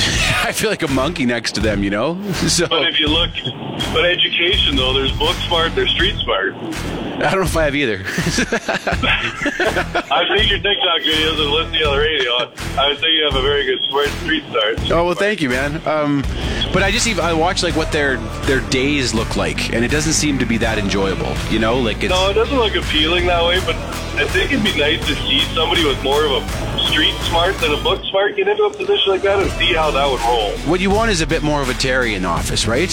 I 0.46 0.52
feel 0.52 0.70
like 0.70 0.84
a 0.84 0.88
monkey 0.88 1.26
next 1.26 1.54
to 1.54 1.62
them, 1.62 1.84
you 1.84 1.90
know. 1.90 2.16
So 2.46 2.68
But 2.68 2.88
if 2.88 3.00
you 3.00 3.08
look, 3.08 3.32
but 3.94 4.06
education 4.06 4.76
though, 4.76 4.94
there's 4.94 5.12
book 5.18 5.36
smart, 5.48 5.76
there's 5.76 5.92
street 5.92 6.16
smart. 6.24 6.54
I 6.56 7.32
don't 7.32 7.40
know 7.40 7.42
if 7.44 7.56
I 7.58 7.64
have 7.64 7.76
either. 7.76 8.00
I've 10.12 10.28
seen 10.38 10.50
your 10.50 10.60
TikTok 10.60 11.02
videos 11.02 11.40
and 11.42 11.50
listened 11.52 11.76
to 11.76 11.86
the 11.86 11.98
radio. 11.98 12.32
I 12.80 12.90
would 12.90 13.00
say 13.00 13.10
you 13.12 13.24
have 13.24 13.36
a 13.36 13.42
very 13.42 13.66
good 13.66 13.80
smart 13.90 14.10
street 14.10 14.44
start. 14.50 14.92
Oh 14.92 15.06
well, 15.06 15.16
thank 15.16 15.42
you, 15.42 15.50
man. 15.50 15.82
Um, 15.88 16.24
but 16.74 16.84
I 16.84 16.92
just 16.92 17.08
even 17.08 17.24
I 17.24 17.34
watch 17.34 17.64
like 17.64 17.76
what 17.76 17.92
their 17.92 18.18
their 18.46 18.60
days 18.70 19.14
look 19.14 19.36
like, 19.38 19.74
and 19.74 19.84
it 19.84 19.92
doesn't 19.92 20.14
seem 20.14 20.38
to 20.40 20.46
be 20.46 20.58
that 20.58 20.78
enjoyable. 20.78 21.34
You 21.50 21.60
know, 21.60 21.80
like 21.80 22.04
it's 22.04 22.10
No, 22.12 22.30
it 22.30 22.34
doesn't 22.34 22.58
look 22.58 22.76
appealing 22.76 23.26
that 23.28 23.44
way, 23.44 23.60
but 23.66 23.76
I 24.20 24.28
think 24.28 24.52
it'd 24.52 24.64
be 24.64 24.78
nice 24.78 25.00
to 25.08 25.16
see 25.16 25.40
somebody 25.56 25.86
with 25.86 26.02
more 26.04 26.26
of 26.26 26.32
a 26.32 26.75
street 26.86 27.14
smart 27.30 27.56
than 27.58 27.74
a 27.74 27.82
book 27.84 28.04
smart 28.10 28.36
get 28.36 28.48
into 28.48 28.64
a 28.64 28.70
position 28.70 29.12
like 29.12 29.22
that 29.24 29.40
and 29.40 29.52
see 29.52 29.74
how 29.74 29.92
that 29.92 30.10
would 30.10 30.22
roll. 30.22 30.52
what 30.70 30.80
you 30.80 30.90
want 30.90 31.12
is 31.12 31.22
a 31.22 31.28
bit 31.28 31.44
more 31.44 31.62
of 31.62 31.70
a 31.70 31.74
Terry 31.74 32.14
in 32.16 32.26
office, 32.26 32.68
right? 32.68 32.92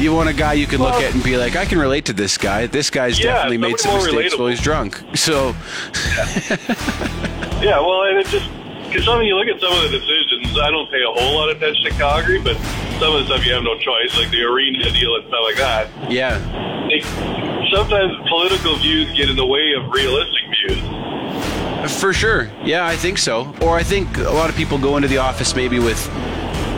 You 0.00 0.12
want 0.12 0.28
a 0.28 0.32
guy 0.32 0.54
you 0.54 0.66
can 0.66 0.80
look 0.80 0.94
at 0.94 1.14
and 1.14 1.22
be 1.22 1.36
like, 1.36 1.54
I 1.54 1.64
can 1.64 1.78
relate 1.78 2.06
to 2.06 2.12
this 2.12 2.36
guy. 2.36 2.66
This 2.66 2.90
guy's 2.90 3.18
Yeah, 3.20 3.34
definitely 3.34 3.58
made 3.58 3.78
some 3.78 3.94
mistakes 3.94 4.36
while 4.36 4.48
he's 4.48 4.60
drunk. 4.60 5.00
So 5.14 5.54
Yeah, 7.62 7.78
well, 7.80 8.02
and 8.04 8.18
it 8.18 8.26
just 8.26 8.48
because 8.88 9.06
some 9.06 9.20
of 9.20 9.24
you 9.24 9.36
look 9.36 9.48
at 9.48 9.58
some 9.60 9.72
of 9.72 9.90
the 9.90 9.98
decisions. 9.98 10.58
I 10.58 10.70
don't 10.70 10.90
pay 10.90 11.00
a 11.00 11.08
whole 11.08 11.34
lot 11.36 11.48
of 11.48 11.56
attention 11.56 11.84
to 11.84 11.90
Calgary, 11.96 12.38
but 12.42 12.56
some 13.00 13.14
of 13.14 13.20
the 13.20 13.26
stuff 13.26 13.46
you 13.46 13.54
have 13.54 13.62
no 13.62 13.78
choice, 13.78 14.14
like 14.18 14.30
the 14.30 14.42
arena 14.42 14.90
deal 14.90 15.14
and 15.16 15.24
stuff 15.28 15.40
like 15.44 15.56
that. 15.56 15.88
yeah, 16.12 16.36
They, 16.88 17.00
sometimes 17.72 18.12
political 18.28 18.76
views 18.76 19.08
get 19.16 19.30
in 19.30 19.36
the 19.36 19.46
way 19.46 19.72
of 19.72 19.88
realistic 19.90 20.44
views. 20.68 20.82
For 21.88 22.12
sure. 22.12 22.50
Yeah, 22.64 22.86
I 22.86 22.96
think 22.96 23.18
so. 23.18 23.54
Or 23.62 23.76
I 23.76 23.82
think 23.82 24.18
a 24.18 24.30
lot 24.30 24.50
of 24.50 24.56
people 24.56 24.78
go 24.78 24.96
into 24.96 25.08
the 25.08 25.18
office 25.18 25.54
maybe 25.54 25.78
with 25.78 26.06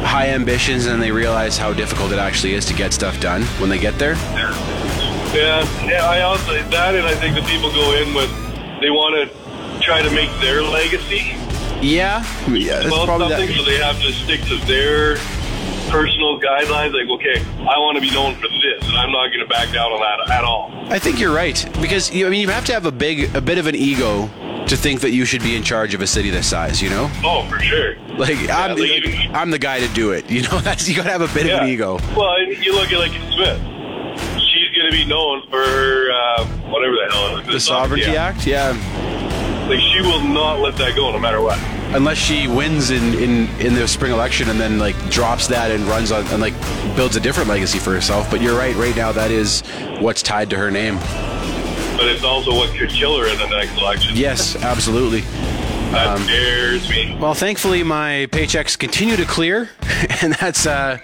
high 0.04 0.28
ambitions 0.28 0.86
and 0.86 1.02
they 1.02 1.10
realize 1.10 1.56
how 1.56 1.72
difficult 1.72 2.12
it 2.12 2.18
actually 2.18 2.54
is 2.54 2.64
to 2.66 2.74
get 2.74 2.92
stuff 2.92 3.18
done 3.20 3.42
when 3.58 3.70
they 3.70 3.78
get 3.78 3.98
there. 3.98 4.14
Yeah, 5.34 5.64
yeah. 5.84 6.06
I 6.08 6.20
also 6.22 6.52
that, 6.70 6.94
and 6.94 7.06
I 7.06 7.14
think 7.14 7.34
the 7.34 7.42
people 7.42 7.72
go 7.72 7.94
in 7.96 8.14
with 8.14 8.30
they 8.80 8.90
want 8.90 9.14
to 9.16 9.80
try 9.80 10.02
to 10.02 10.10
make 10.10 10.30
their 10.40 10.62
legacy 10.62 11.34
Yeah, 11.82 12.24
yeah, 12.48 12.74
that's 12.80 12.86
about 12.86 13.06
probably 13.06 13.28
something, 13.30 13.48
that. 13.48 13.56
so 13.56 13.64
they 13.64 13.76
have 13.78 14.00
to 14.00 14.12
stick 14.12 14.40
to 14.42 14.56
their 14.66 15.16
personal 15.90 16.40
guidelines. 16.40 16.92
Like, 16.94 17.08
okay, 17.18 17.40
I 17.60 17.78
want 17.78 17.96
to 17.96 18.00
be 18.00 18.10
known 18.10 18.36
for 18.36 18.48
this, 18.48 18.86
and 18.86 18.96
I'm 18.96 19.10
not 19.10 19.28
going 19.28 19.40
to 19.40 19.46
back 19.46 19.72
down 19.72 19.90
on 19.92 20.00
that 20.00 20.30
at 20.30 20.44
all. 20.44 20.70
I 20.88 20.98
think 20.98 21.18
you're 21.18 21.34
right 21.34 21.68
because 21.80 22.12
you, 22.14 22.26
I 22.26 22.30
mean 22.30 22.40
you 22.40 22.48
have 22.48 22.64
to 22.66 22.72
have 22.72 22.86
a 22.86 22.92
big, 22.92 23.34
a 23.34 23.40
bit 23.40 23.58
of 23.58 23.66
an 23.66 23.74
ego 23.74 24.28
to 24.68 24.76
think 24.76 25.00
that 25.02 25.10
you 25.10 25.24
should 25.24 25.42
be 25.42 25.54
in 25.56 25.62
charge 25.62 25.94
of 25.94 26.00
a 26.00 26.06
city 26.06 26.30
this 26.30 26.48
size. 26.48 26.80
You 26.82 26.90
know, 26.90 27.10
Oh, 27.22 27.46
for 27.48 27.58
sure. 27.60 27.96
like 28.18 28.38
I'm, 28.50 28.76
like 28.78 28.90
even- 28.90 29.34
I'm 29.34 29.50
the 29.50 29.58
guy 29.58 29.80
to 29.80 29.88
do 29.94 30.12
it. 30.12 30.30
You 30.30 30.42
know, 30.42 30.58
that's 30.62 30.88
you 30.88 30.96
got 30.96 31.04
to 31.04 31.10
have 31.10 31.22
a 31.22 31.28
bit 31.34 31.46
of 31.52 31.60
an 31.62 31.68
ego. 31.68 31.98
Well, 32.16 32.34
and 32.36 32.56
you 32.64 32.72
look 32.74 32.92
at 32.92 32.98
like 32.98 33.12
Smith. 33.32 33.60
She's 34.40 34.70
to 34.84 34.90
be 34.92 35.04
known 35.06 35.42
for 35.48 35.62
uh, 35.62 36.44
whatever 36.70 36.94
the 36.94 37.08
hell. 37.10 37.36
it 37.38 37.46
is. 37.46 37.54
The 37.54 37.60
Sovereignty 37.60 38.10
yeah. 38.12 38.24
Act, 38.24 38.46
yeah. 38.46 38.70
Like 39.68 39.80
she 39.80 40.00
will 40.02 40.20
not 40.22 40.60
let 40.60 40.76
that 40.76 40.94
go, 40.94 41.10
no 41.10 41.18
matter 41.18 41.40
what. 41.40 41.58
Unless 41.94 42.18
she 42.18 42.48
wins 42.48 42.90
in, 42.90 43.14
in, 43.14 43.48
in 43.60 43.74
the 43.74 43.86
spring 43.88 44.12
election 44.12 44.50
and 44.50 44.60
then 44.60 44.78
like 44.78 44.96
drops 45.10 45.46
that 45.48 45.70
and 45.70 45.84
runs 45.84 46.12
on 46.12 46.26
and 46.26 46.40
like 46.42 46.54
builds 46.96 47.16
a 47.16 47.20
different 47.20 47.48
legacy 47.48 47.78
for 47.78 47.94
herself. 47.94 48.30
But 48.30 48.42
you're 48.42 48.56
right. 48.58 48.74
Right 48.76 48.94
now, 48.96 49.12
that 49.12 49.30
is 49.30 49.62
what's 50.00 50.22
tied 50.22 50.50
to 50.50 50.56
her 50.58 50.70
name. 50.70 50.98
But 51.96 52.06
it's 52.08 52.24
also 52.24 52.52
what 52.52 52.76
could 52.76 52.90
kill 52.90 53.18
her 53.18 53.26
in 53.26 53.38
the 53.38 53.46
next 53.48 53.76
election. 53.78 54.16
Yes, 54.16 54.56
absolutely. 54.56 55.20
That 55.92 56.06
Um, 56.16 56.22
scares 56.24 56.88
me. 56.90 57.16
Well, 57.20 57.34
thankfully, 57.34 57.82
my 57.84 58.26
paychecks 58.32 58.76
continue 58.78 59.16
to 59.16 59.24
clear, 59.24 59.68
and 60.22 60.32
that's 60.34 60.66
uh, 60.66 60.98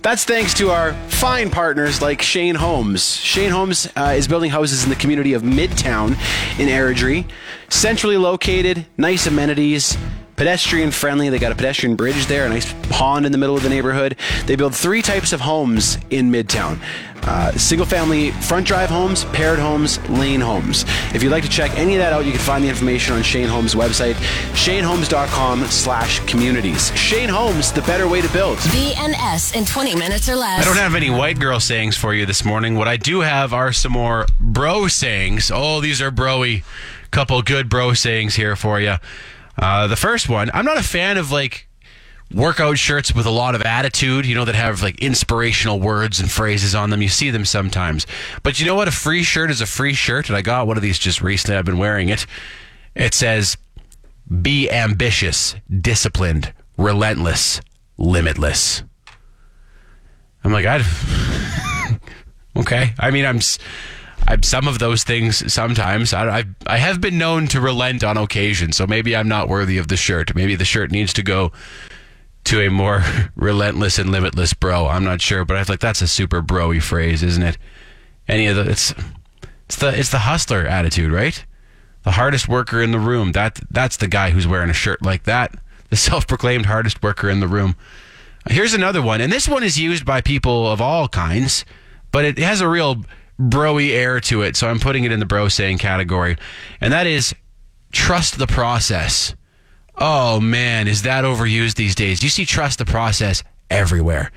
that's 0.00 0.24
thanks 0.24 0.54
to 0.54 0.70
our 0.70 0.94
fine 1.08 1.50
partners 1.50 2.00
like 2.00 2.22
Shane 2.22 2.54
Homes. 2.54 3.14
Shane 3.16 3.50
Homes 3.50 3.88
uh, 3.94 4.14
is 4.16 4.26
building 4.26 4.50
houses 4.50 4.84
in 4.84 4.90
the 4.90 4.96
community 4.96 5.34
of 5.34 5.42
Midtown 5.42 6.12
in 6.58 6.68
Airdrie, 6.68 7.26
centrally 7.68 8.16
located, 8.16 8.86
nice 8.96 9.26
amenities. 9.26 9.96
Pedestrian 10.34 10.90
friendly. 10.90 11.28
They 11.28 11.38
got 11.38 11.52
a 11.52 11.54
pedestrian 11.54 11.94
bridge 11.94 12.26
there, 12.26 12.46
a 12.46 12.48
nice 12.48 12.72
pond 12.88 13.26
in 13.26 13.32
the 13.32 13.38
middle 13.38 13.54
of 13.54 13.62
the 13.62 13.68
neighborhood. 13.68 14.16
They 14.46 14.56
build 14.56 14.74
three 14.74 15.02
types 15.02 15.32
of 15.34 15.42
homes 15.42 15.98
in 16.10 16.32
Midtown 16.32 16.80
uh, 17.24 17.52
single 17.52 17.86
family 17.86 18.30
front 18.32 18.66
drive 18.66 18.90
homes, 18.90 19.24
paired 19.26 19.58
homes, 19.58 19.98
lane 20.08 20.40
homes. 20.40 20.84
If 21.14 21.22
you'd 21.22 21.30
like 21.30 21.44
to 21.44 21.48
check 21.48 21.76
any 21.78 21.94
of 21.94 21.98
that 22.00 22.12
out, 22.12 22.24
you 22.24 22.32
can 22.32 22.40
find 22.40 22.64
the 22.64 22.68
information 22.68 23.14
on 23.14 23.22
Shane 23.22 23.48
Homes' 23.48 23.74
website, 23.74 24.14
shanehomes.com 24.54 25.64
slash 25.66 26.20
communities. 26.20 26.94
Shane 26.96 27.28
Homes, 27.28 27.72
the 27.72 27.82
better 27.82 28.08
way 28.08 28.20
to 28.20 28.32
build. 28.32 28.58
BNS 28.58 29.56
in 29.56 29.64
20 29.64 29.94
minutes 29.94 30.28
or 30.28 30.34
less. 30.34 30.60
I 30.60 30.64
don't 30.64 30.76
have 30.76 30.94
any 30.94 31.10
white 31.10 31.38
girl 31.38 31.60
sayings 31.60 31.96
for 31.96 32.14
you 32.14 32.26
this 32.26 32.44
morning. 32.44 32.74
What 32.74 32.88
I 32.88 32.96
do 32.96 33.20
have 33.20 33.52
are 33.52 33.72
some 33.72 33.92
more 33.92 34.26
bro 34.40 34.88
sayings. 34.88 35.50
Oh, 35.52 35.80
these 35.80 36.00
are 36.02 36.10
broy. 36.10 36.64
Couple 37.10 37.42
good 37.42 37.68
bro 37.68 37.92
sayings 37.92 38.34
here 38.34 38.56
for 38.56 38.80
you. 38.80 38.96
Uh, 39.58 39.86
the 39.86 39.96
first 39.96 40.28
one, 40.28 40.50
I'm 40.54 40.64
not 40.64 40.78
a 40.78 40.82
fan 40.82 41.18
of 41.18 41.30
like 41.30 41.68
workout 42.34 42.78
shirts 42.78 43.14
with 43.14 43.26
a 43.26 43.30
lot 43.30 43.54
of 43.54 43.62
attitude, 43.62 44.26
you 44.26 44.34
know, 44.34 44.44
that 44.44 44.54
have 44.54 44.82
like 44.82 44.98
inspirational 45.00 45.80
words 45.80 46.20
and 46.20 46.30
phrases 46.30 46.74
on 46.74 46.90
them. 46.90 47.02
You 47.02 47.08
see 47.08 47.30
them 47.30 47.44
sometimes. 47.44 48.06
But 48.42 48.60
you 48.60 48.66
know 48.66 48.74
what? 48.74 48.88
A 48.88 48.92
free 48.92 49.22
shirt 49.22 49.50
is 49.50 49.60
a 49.60 49.66
free 49.66 49.94
shirt. 49.94 50.28
And 50.28 50.36
I 50.36 50.42
got 50.42 50.66
one 50.66 50.76
of 50.76 50.82
these 50.82 50.98
just 50.98 51.22
recently. 51.22 51.56
I've 51.56 51.64
been 51.64 51.78
wearing 51.78 52.08
it. 52.08 52.26
It 52.94 53.14
says, 53.14 53.56
be 54.40 54.70
ambitious, 54.70 55.54
disciplined, 55.80 56.52
relentless, 56.76 57.60
limitless. 57.98 58.82
I'm 60.44 60.52
like, 60.52 60.66
I. 60.66 60.82
okay. 62.56 62.94
I 62.98 63.10
mean, 63.10 63.24
I'm. 63.24 63.40
I'm 64.28 64.42
some 64.44 64.68
of 64.68 64.78
those 64.78 65.02
things 65.02 65.52
sometimes. 65.52 66.14
I, 66.14 66.38
I 66.38 66.44
I 66.66 66.76
have 66.78 67.00
been 67.00 67.18
known 67.18 67.48
to 67.48 67.60
relent 67.60 68.04
on 68.04 68.16
occasion, 68.16 68.72
so 68.72 68.86
maybe 68.86 69.16
I'm 69.16 69.28
not 69.28 69.48
worthy 69.48 69.78
of 69.78 69.88
the 69.88 69.96
shirt. 69.96 70.34
Maybe 70.34 70.54
the 70.54 70.64
shirt 70.64 70.92
needs 70.92 71.12
to 71.14 71.22
go 71.22 71.50
to 72.44 72.60
a 72.60 72.70
more 72.70 73.02
relentless 73.36 73.98
and 73.98 74.10
limitless 74.10 74.54
bro. 74.54 74.88
I'm 74.88 75.04
not 75.04 75.20
sure, 75.20 75.44
but 75.44 75.56
I 75.56 75.64
feel 75.64 75.74
like 75.74 75.80
that's 75.80 76.02
a 76.02 76.08
super 76.08 76.42
broy 76.42 76.82
phrase, 76.82 77.22
isn't 77.22 77.42
it? 77.42 77.58
Any 78.28 78.46
of 78.46 78.56
the 78.56 78.70
it's 78.70 78.94
it's 79.66 79.76
the 79.76 79.98
it's 79.98 80.10
the 80.10 80.18
hustler 80.18 80.66
attitude, 80.66 81.12
right? 81.12 81.44
The 82.04 82.12
hardest 82.12 82.48
worker 82.48 82.82
in 82.82 82.90
the 82.90 82.98
room. 82.98 83.32
That 83.32 83.60
that's 83.70 83.96
the 83.96 84.08
guy 84.08 84.30
who's 84.30 84.46
wearing 84.46 84.70
a 84.70 84.74
shirt 84.74 85.02
like 85.02 85.24
that. 85.24 85.54
The 85.90 85.96
self-proclaimed 86.08 86.66
hardest 86.66 87.02
worker 87.02 87.28
in 87.28 87.40
the 87.40 87.48
room. 87.48 87.76
Here's 88.48 88.74
another 88.74 89.00
one, 89.00 89.20
and 89.20 89.32
this 89.32 89.48
one 89.48 89.62
is 89.62 89.78
used 89.78 90.04
by 90.04 90.20
people 90.20 90.66
of 90.66 90.80
all 90.80 91.06
kinds, 91.06 91.64
but 92.10 92.24
it 92.24 92.38
has 92.38 92.60
a 92.60 92.68
real 92.68 93.04
broy 93.38 93.90
air 93.90 94.18
to 94.20 94.42
it. 94.42 94.56
So 94.56 94.68
I'm 94.68 94.80
putting 94.80 95.04
it 95.04 95.12
in 95.12 95.20
the 95.20 95.26
bro 95.26 95.48
saying 95.48 95.78
category, 95.78 96.36
and 96.80 96.92
that 96.92 97.06
is 97.06 97.34
trust 97.92 98.38
the 98.38 98.46
process. 98.48 99.34
Oh 99.96 100.40
man, 100.40 100.88
is 100.88 101.02
that 101.02 101.24
overused 101.24 101.74
these 101.74 101.94
days? 101.94 102.22
You 102.22 102.28
see 102.28 102.44
trust 102.44 102.78
the 102.78 102.84
process 102.84 103.42
everywhere. 103.70 104.30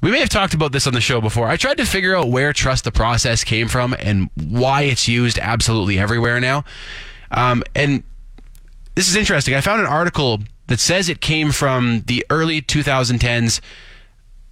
We 0.00 0.10
may 0.12 0.20
have 0.20 0.28
talked 0.28 0.54
about 0.54 0.72
this 0.72 0.86
on 0.86 0.92
the 0.92 1.00
show 1.00 1.20
before. 1.20 1.48
I 1.48 1.56
tried 1.56 1.78
to 1.78 1.84
figure 1.84 2.14
out 2.14 2.28
where 2.28 2.52
trust 2.52 2.84
the 2.84 2.92
process 2.92 3.42
came 3.42 3.66
from 3.66 3.96
and 3.98 4.30
why 4.34 4.82
it's 4.82 5.08
used 5.08 5.38
absolutely 5.40 5.98
everywhere 5.98 6.38
now. 6.38 6.64
Um, 7.32 7.64
and 7.74 8.04
this 8.94 9.08
is 9.08 9.16
interesting. 9.16 9.54
I 9.54 9.60
found 9.60 9.80
an 9.80 9.86
article 9.86 10.40
that 10.68 10.78
says 10.78 11.08
it 11.08 11.20
came 11.20 11.50
from 11.50 12.02
the 12.06 12.24
early 12.30 12.62
2010s 12.62 13.60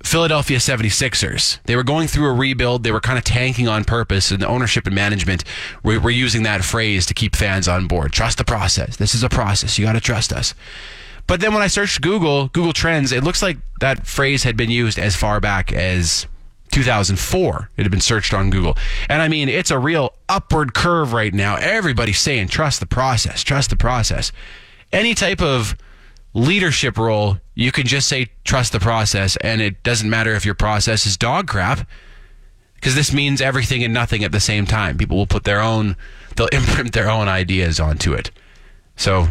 Philadelphia 0.07 0.59
76ers. 0.59 1.59
They 1.64 1.75
were 1.75 1.83
going 1.83 2.07
through 2.07 2.29
a 2.29 2.33
rebuild. 2.33 2.85
They 2.85 2.92
were 2.92 3.01
kind 3.01 3.19
of 3.19 3.25
tanking 3.25 3.66
on 3.66 3.85
purpose, 3.85 4.31
and 4.31 4.40
the 4.40 4.47
ownership 4.47 4.87
and 4.87 4.95
management 4.95 5.42
were, 5.83 5.99
were 5.99 6.11
using 6.11 6.45
that 6.45 6.64
phrase 6.64 7.07
to 7.07 7.14
keep 7.14 7.35
fans 7.35 7.66
on 7.66 7.88
board. 7.88 8.12
Trust 8.12 8.38
the 8.38 8.45
process. 8.45 8.97
This 8.97 9.14
is 9.14 9.23
a 9.23 9.29
process. 9.29 9.79
You 9.79 9.85
got 9.85 9.92
to 9.92 10.01
trust 10.01 10.33
us. 10.33 10.55
But 11.27 11.40
then 11.40 11.53
when 11.53 11.62
I 11.62 11.66
searched 11.66 12.03
Google, 12.03 12.49
Google 12.49 12.73
Trends, 12.73 13.11
it 13.11 13.25
looks 13.25 13.42
like 13.42 13.59
that 13.81 14.07
phrase 14.07 14.45
had 14.45 14.57
been 14.57 14.71
used 14.71 14.99
as 14.99 15.16
far 15.16 15.40
back 15.40 15.73
as 15.73 16.27
2004. 16.71 17.71
It 17.77 17.83
had 17.83 17.90
been 17.90 18.01
searched 18.01 18.33
on 18.33 18.51
Google. 18.51 18.77
And 19.09 19.21
I 19.21 19.29
mean, 19.29 19.49
it's 19.49 19.73
a 19.73 19.79
real 19.79 20.14
upward 20.29 20.73
curve 20.73 21.12
right 21.12 21.35
now. 21.35 21.57
Everybody's 21.57 22.21
saying, 22.21 22.49
trust 22.49 22.79
the 22.79 22.87
process, 22.87 23.42
trust 23.42 23.71
the 23.71 23.77
process. 23.77 24.31
Any 24.92 25.14
type 25.14 25.42
of 25.42 25.77
leadership 26.33 26.97
role, 26.97 27.38
you 27.57 27.73
can 27.73 27.87
just 27.87 28.07
say, 28.07 28.29
trust 28.45 28.71
the 28.73 28.79
process. 28.79 29.37
And 29.37 29.61
it 29.61 29.83
doesn't 29.83 30.09
matter 30.09 30.35
if 30.35 30.45
your 30.45 30.55
process 30.55 31.07
is 31.07 31.16
dog 31.16 31.49
crap, 31.49 31.88
because 32.75 32.95
this 32.95 33.12
means 33.12 33.40
everything 33.40 33.83
and 33.83 33.92
nothing 33.92 34.23
at 34.23 34.31
the 34.31 34.40
same 34.40 34.66
time. 34.66 34.97
People 34.99 35.16
will 35.16 35.27
put 35.27 35.45
their 35.45 35.61
own, 35.61 35.97
they'll 36.37 36.47
imprint 36.53 36.92
their 36.92 37.11
own 37.11 37.27
ideas 37.27 37.81
onto 37.81 38.12
it. 38.12 38.31
So 38.95 39.29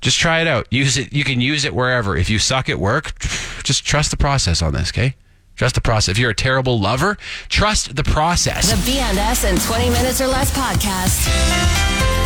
just 0.00 0.18
try 0.18 0.40
it 0.40 0.48
out. 0.48 0.66
Use 0.70 0.98
it. 0.98 1.12
You 1.12 1.24
can 1.24 1.40
use 1.40 1.64
it 1.64 1.74
wherever. 1.74 2.16
If 2.16 2.28
you 2.28 2.38
suck 2.40 2.68
at 2.68 2.78
work, 2.78 3.18
just 3.62 3.86
trust 3.86 4.10
the 4.10 4.16
process 4.16 4.60
on 4.60 4.74
this, 4.74 4.90
okay? 4.90 5.14
Trust 5.54 5.76
the 5.76 5.80
process. 5.80 6.08
If 6.08 6.18
you're 6.18 6.30
a 6.30 6.34
terrible 6.34 6.80
lover, 6.80 7.18
trust 7.48 7.94
the 7.94 8.04
process. 8.04 8.70
The 8.70 8.92
BNS 8.92 9.48
in 9.48 9.58
20 9.58 9.90
minutes 9.90 10.20
or 10.20 10.26
less 10.26 10.50
podcast. 10.50 12.19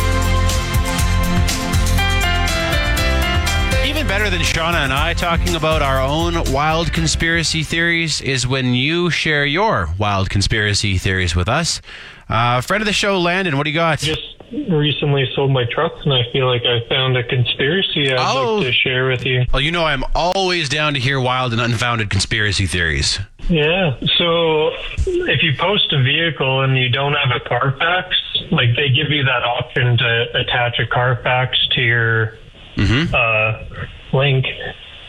Even 3.95 4.07
better 4.09 4.29
than 4.29 4.41
Shauna 4.41 4.83
and 4.83 4.91
I 4.91 5.13
talking 5.13 5.55
about 5.55 5.81
our 5.81 6.01
own 6.01 6.51
wild 6.51 6.91
conspiracy 6.91 7.63
theories 7.63 8.19
is 8.19 8.45
when 8.45 8.73
you 8.73 9.09
share 9.09 9.45
your 9.45 9.87
wild 9.97 10.29
conspiracy 10.29 10.97
theories 10.97 11.33
with 11.33 11.47
us. 11.47 11.81
Uh, 12.27 12.59
friend 12.59 12.81
of 12.81 12.87
the 12.87 12.91
show, 12.93 13.17
Landon, 13.21 13.55
what 13.55 13.63
do 13.63 13.69
you 13.69 13.73
got? 13.73 13.99
Just 13.99 14.21
recently 14.51 15.23
sold 15.33 15.51
my 15.51 15.63
truck, 15.71 15.93
and 16.03 16.13
I 16.13 16.23
feel 16.33 16.45
like 16.45 16.63
I 16.65 16.85
found 16.89 17.15
a 17.15 17.23
conspiracy 17.23 18.11
I'd 18.11 18.17
Oh. 18.19 18.55
like 18.55 18.65
to 18.67 18.73
share 18.73 19.07
with 19.07 19.25
you. 19.25 19.45
Well, 19.53 19.61
you 19.61 19.71
know 19.71 19.85
I'm 19.85 20.03
always 20.13 20.67
down 20.67 20.93
to 20.95 20.99
hear 20.99 21.17
wild 21.19 21.53
and 21.53 21.61
unfounded 21.61 22.09
conspiracy 22.09 22.65
theories. 22.65 23.19
Yeah. 23.49 23.95
So 24.17 24.71
if 25.05 25.41
you 25.41 25.53
post 25.57 25.93
a 25.93 26.03
vehicle 26.03 26.61
and 26.63 26.77
you 26.77 26.89
don't 26.89 27.13
have 27.13 27.31
a 27.33 27.39
Carfax, 27.47 28.13
like 28.51 28.75
they 28.75 28.89
give 28.89 29.09
you 29.09 29.23
that 29.23 29.43
option 29.43 29.97
to 29.97 30.25
attach 30.37 30.79
a 30.79 30.85
Carfax 30.85 31.57
to 31.75 31.81
your 31.81 32.37
uh, 32.77 33.65
link. 34.13 34.45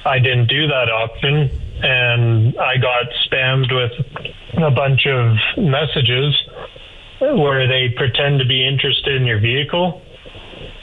I 0.05 0.19
didn't 0.19 0.47
do 0.47 0.69
that 0.69 0.89
option, 0.89 1.51
and 1.83 2.59
I 2.59 2.77
got 2.77 3.07
spammed 3.27 3.75
with 3.75 4.63
a 4.63 4.71
bunch 4.71 5.07
of 5.07 5.37
messages 5.59 6.35
where 7.21 7.67
they 7.67 7.89
pretend 7.97 8.39
to 8.39 8.47
be 8.47 8.67
interested 8.67 9.17
in 9.21 9.27
your 9.27 9.41
vehicle. 9.41 10.03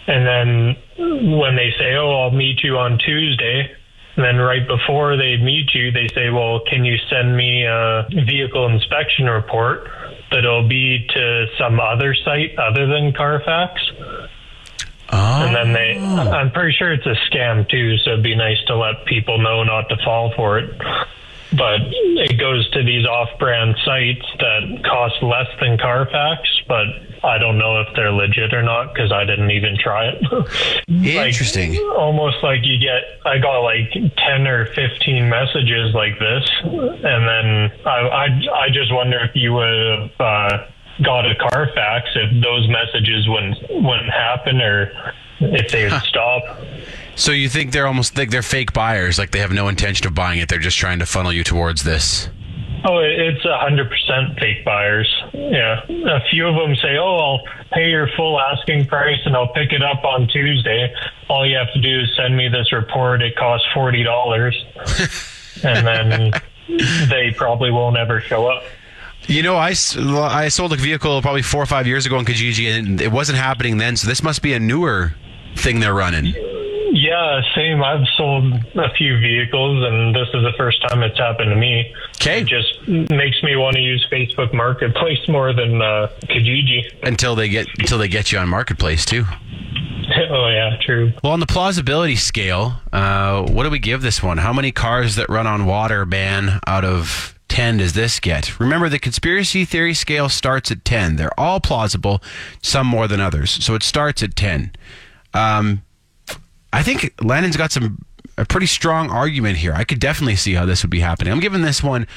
And 0.07 0.27
then 0.27 1.31
when 1.39 1.55
they 1.55 1.71
say, 1.77 1.95
Oh, 1.95 2.23
I'll 2.23 2.31
meet 2.31 2.63
you 2.63 2.77
on 2.77 2.97
Tuesday, 2.97 3.71
then 4.17 4.37
right 4.37 4.67
before 4.67 5.17
they 5.17 5.37
meet 5.37 5.73
you, 5.73 5.91
they 5.91 6.07
say, 6.13 6.29
Well, 6.29 6.61
can 6.69 6.83
you 6.83 6.97
send 7.09 7.35
me 7.35 7.65
a 7.65 8.05
vehicle 8.27 8.67
inspection 8.67 9.25
report? 9.25 9.87
It'll 10.31 10.67
be 10.67 11.05
to 11.09 11.45
some 11.57 11.79
other 11.79 12.15
site 12.25 12.57
other 12.57 12.87
than 12.87 13.13
Carfax. 13.13 13.79
And 15.13 15.55
then 15.55 15.73
they, 15.73 15.97
I'm 15.99 16.51
pretty 16.51 16.73
sure 16.73 16.91
it's 16.91 17.05
a 17.05 17.15
scam 17.29 17.67
too, 17.69 17.97
so 17.99 18.11
it'd 18.11 18.23
be 18.23 18.35
nice 18.35 18.57
to 18.67 18.75
let 18.75 19.05
people 19.05 19.37
know 19.37 19.63
not 19.63 19.89
to 19.89 19.97
fall 20.03 20.33
for 20.35 20.59
it. 20.59 20.75
But 21.55 21.81
it 21.83 22.39
goes 22.39 22.67
to 22.71 22.83
these 22.83 23.05
off 23.05 23.29
brand 23.37 23.75
sites 23.85 24.25
that 24.39 24.83
cost 24.83 25.21
less 25.21 25.47
than 25.61 25.77
Carfax, 25.77 26.41
but 26.67 26.87
I 27.23 27.37
don't 27.37 27.59
know 27.59 27.79
if 27.79 27.87
they're 27.95 28.11
legit 28.11 28.53
or 28.53 28.63
not 28.63 28.93
because 28.93 29.11
I 29.11 29.23
didn't 29.23 29.51
even 29.51 29.77
try 29.77 30.07
it. 30.07 30.83
Interesting. 30.87 31.77
almost 31.95 32.37
like 32.43 32.61
you 32.63 32.79
get, 32.79 33.03
I 33.25 33.37
got 33.37 33.59
like 33.59 33.91
10 33.93 34.47
or 34.47 34.65
15 34.73 35.29
messages 35.29 35.93
like 35.93 36.17
this. 36.17 36.49
And 36.63 37.03
then 37.03 37.71
I, 37.85 37.99
I, 37.99 38.25
I 38.63 38.69
just 38.73 38.91
wonder 38.91 39.19
if 39.19 39.31
you 39.35 39.53
would 39.53 40.09
have 40.09 40.11
uh, 40.19 40.65
got 41.01 41.29
a 41.29 41.35
Carfax 41.35 42.09
if 42.15 42.43
those 42.43 42.67
messages 42.69 43.27
wouldn't, 43.27 43.57
wouldn't 43.69 44.11
happen 44.11 44.61
or 44.61 44.91
if 45.39 45.71
they 45.71 45.83
would 45.89 46.01
stop. 46.03 46.59
So 47.15 47.31
you 47.31 47.49
think 47.49 47.71
they're 47.71 47.87
almost 47.87 48.17
like 48.17 48.29
they're 48.29 48.41
fake 48.41 48.73
buyers, 48.73 49.17
like 49.19 49.31
they 49.31 49.39
have 49.39 49.51
no 49.51 49.67
intention 49.67 50.07
of 50.07 50.15
buying 50.15 50.39
it. 50.39 50.49
They're 50.49 50.59
just 50.59 50.77
trying 50.77 50.99
to 50.99 51.05
funnel 51.05 51.31
you 51.31 51.43
towards 51.43 51.83
this. 51.83 52.29
Oh, 52.85 52.97
it's 52.97 53.45
a 53.45 53.57
hundred 53.59 53.89
percent 53.89 54.37
fake 54.39 54.65
buyers. 54.65 55.07
Yeah, 55.33 55.81
a 55.87 56.19
few 56.29 56.47
of 56.47 56.55
them 56.55 56.75
say, 56.75 56.97
"Oh, 56.97 57.15
I'll 57.15 57.41
pay 57.71 57.89
your 57.89 58.09
full 58.17 58.41
asking 58.41 58.87
price 58.87 59.19
and 59.25 59.37
I'll 59.37 59.53
pick 59.53 59.71
it 59.71 59.81
up 59.81 60.03
on 60.03 60.27
Tuesday. 60.27 60.93
All 61.29 61.47
you 61.47 61.55
have 61.55 61.71
to 61.73 61.79
do 61.79 62.01
is 62.01 62.13
send 62.17 62.35
me 62.35 62.49
this 62.49 62.73
report. 62.73 63.21
It 63.21 63.37
costs 63.37 63.65
forty 63.73 64.03
dollars." 64.03 64.55
and 65.63 65.87
then 65.87 66.31
they 67.09 67.31
probably 67.31 67.71
won't 67.71 67.95
ever 67.95 68.19
show 68.19 68.47
up. 68.47 68.63
You 69.27 69.41
know, 69.41 69.55
I, 69.55 69.69
I 69.69 70.47
sold 70.49 70.73
a 70.73 70.75
vehicle 70.75 71.21
probably 71.21 71.41
four 71.41 71.63
or 71.63 71.65
five 71.65 71.87
years 71.87 72.05
ago 72.05 72.19
in 72.19 72.25
Kijiji, 72.25 72.77
and 72.77 73.01
it 73.01 73.11
wasn't 73.11 73.37
happening 73.37 73.77
then. 73.77 73.95
So 73.95 74.07
this 74.07 74.21
must 74.21 74.41
be 74.41 74.53
a 74.53 74.59
newer 74.59 75.13
thing 75.55 75.79
they're 75.79 75.93
running. 75.93 76.33
Yeah, 76.93 77.41
same. 77.55 77.83
I've 77.83 78.07
sold 78.15 78.53
a 78.75 78.93
few 78.95 79.17
vehicles, 79.19 79.83
and 79.83 80.13
this 80.13 80.27
is 80.27 80.43
the 80.43 80.53
first 80.57 80.79
time 80.87 81.01
it's 81.01 81.17
happened 81.17 81.49
to 81.49 81.55
me. 81.55 81.91
Okay. 82.21 82.41
It 82.41 82.47
just 82.47 82.87
makes 82.87 83.41
me 83.41 83.55
want 83.55 83.75
to 83.75 83.81
use 83.81 84.07
Facebook 84.11 84.53
Marketplace 84.53 85.27
more 85.27 85.53
than 85.53 85.81
uh, 85.81 86.09
Kijiji. 86.25 86.83
Until 87.01 87.35
they 87.35 87.49
get 87.49 87.67
until 87.79 87.97
they 87.97 88.07
get 88.07 88.31
you 88.31 88.37
on 88.37 88.47
marketplace 88.47 89.05
too. 89.05 89.25
oh 90.29 90.49
yeah, 90.49 90.77
true. 90.81 91.13
Well, 91.23 91.33
on 91.33 91.39
the 91.39 91.47
plausibility 91.47 92.15
scale, 92.15 92.79
uh, 92.91 93.41
what 93.41 93.63
do 93.63 93.69
we 93.69 93.79
give 93.79 94.01
this 94.01 94.21
one? 94.21 94.37
How 94.37 94.53
many 94.53 94.71
cars 94.71 95.15
that 95.15 95.29
run 95.29 95.47
on 95.47 95.65
water 95.65 96.05
ban 96.05 96.59
out 96.67 96.85
of 96.85 97.32
10 97.53 97.77
does 97.77 97.93
this 97.93 98.19
get? 98.19 98.59
Remember, 98.59 98.89
the 98.89 98.97
conspiracy 98.97 99.63
theory 99.63 99.93
scale 99.93 100.27
starts 100.27 100.71
at 100.71 100.83
10. 100.83 101.17
They're 101.17 101.39
all 101.39 101.59
plausible, 101.59 102.19
some 102.63 102.87
more 102.87 103.07
than 103.07 103.19
others. 103.19 103.51
So 103.63 103.75
it 103.75 103.83
starts 103.83 104.23
at 104.23 104.35
10. 104.35 104.71
Um, 105.35 105.83
I 106.73 106.81
think 106.81 107.13
Lennon's 107.21 107.55
got 107.55 107.71
some 107.71 108.03
a 108.39 108.45
pretty 108.45 108.65
strong 108.65 109.11
argument 109.11 109.57
here. 109.57 109.71
I 109.71 109.83
could 109.83 109.99
definitely 109.99 110.35
see 110.35 110.55
how 110.55 110.65
this 110.65 110.81
would 110.81 110.89
be 110.89 111.01
happening. 111.01 111.31
I'm 111.31 111.39
giving 111.39 111.61
this 111.61 111.83
one 111.83 112.07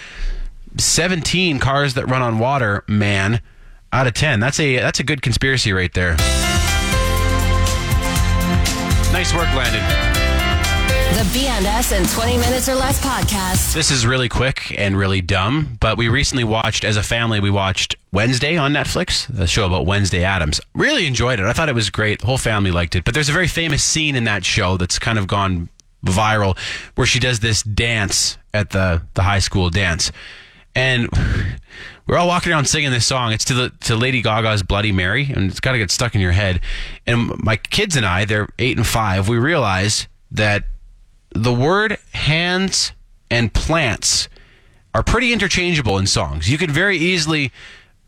17 0.79 1.59
cars 1.59 1.93
that 1.93 2.07
run 2.07 2.23
on 2.23 2.39
water, 2.39 2.83
man, 2.89 3.43
out 3.93 4.07
of 4.07 4.15
10. 4.15 4.41
That's 4.41 4.59
a 4.59 4.77
that's 4.77 5.01
a 5.01 5.05
good 5.05 5.21
conspiracy 5.21 5.71
right 5.71 5.93
there. 5.93 6.17
Nice 9.13 9.35
work, 9.35 9.55
Landon. 9.55 10.16
The 11.15 11.23
BNS 11.33 11.97
in 11.97 12.07
20 12.09 12.37
Minutes 12.37 12.69
or 12.69 12.75
Less 12.75 13.03
podcast. 13.03 13.73
This 13.73 13.91
is 13.91 14.07
really 14.07 14.29
quick 14.29 14.75
and 14.79 14.97
really 14.97 15.21
dumb, 15.21 15.77
but 15.81 15.97
we 15.97 16.09
recently 16.09 16.45
watched, 16.45 16.85
as 16.85 16.97
a 16.97 17.03
family, 17.03 17.41
we 17.41 17.49
watched 17.49 17.97
Wednesday 18.13 18.57
on 18.57 18.73
Netflix, 18.73 19.27
the 19.29 19.47
show 19.47 19.67
about 19.67 19.87
Wednesday 19.87 20.25
Addams. 20.25 20.61
Really 20.75 21.07
enjoyed 21.07 21.41
it. 21.41 21.47
I 21.47 21.53
thought 21.53 21.69
it 21.69 21.75
was 21.75 21.89
great. 21.91 22.21
The 22.21 22.27
whole 22.27 22.39
family 22.39 22.71
liked 22.71 22.97
it. 22.97 23.05
But 23.05 23.15
there's 23.15 23.29
a 23.29 23.33
very 23.33 23.49
famous 23.49 23.83
scene 23.83 24.17
in 24.17 24.25
that 24.25 24.45
show 24.45 24.77
that's 24.77 24.99
kind 24.99 25.19
of 25.19 25.27
gone 25.27 25.69
viral 26.05 26.59
where 26.97 27.07
she 27.07 27.19
does 27.19 27.41
this 27.41 27.63
dance 27.63 28.37
at 28.53 28.71
the, 28.71 29.03
the 29.15 29.23
high 29.23 29.39
school 29.39 29.71
dance. 29.71 30.13
And 30.75 31.09
we're 32.07 32.19
all 32.19 32.29
walking 32.29 32.53
around 32.53 32.67
singing 32.67 32.91
this 32.91 33.07
song. 33.07 33.33
It's 33.33 33.45
to 33.47 33.55
the 33.55 33.71
to 33.83 33.97
Lady 33.97 34.23
Gaga's 34.23 34.63
Bloody 34.63 34.93
Mary, 34.93 35.31
and 35.35 35.51
it's 35.51 35.61
got 35.61 35.73
to 35.73 35.79
get 35.79 35.91
stuck 35.91 36.15
in 36.15 36.21
your 36.21 36.33
head. 36.33 36.61
And 37.07 37.33
my 37.43 37.57
kids 37.57 37.97
and 37.97 38.05
I, 38.05 38.25
they're 38.25 38.49
eight 38.59 38.77
and 38.77 38.87
five, 38.87 39.29
we 39.29 39.39
realize 39.39 40.09
that 40.33 40.65
the 41.37 41.53
word 41.53 41.99
hands 42.13 42.93
and 43.31 43.53
plants 43.53 44.29
are 44.95 45.03
pretty 45.03 45.33
interchangeable 45.33 45.99
in 45.99 46.07
songs. 46.07 46.51
You 46.51 46.59
could 46.59 46.71
very 46.71 46.97
easily 46.97 47.53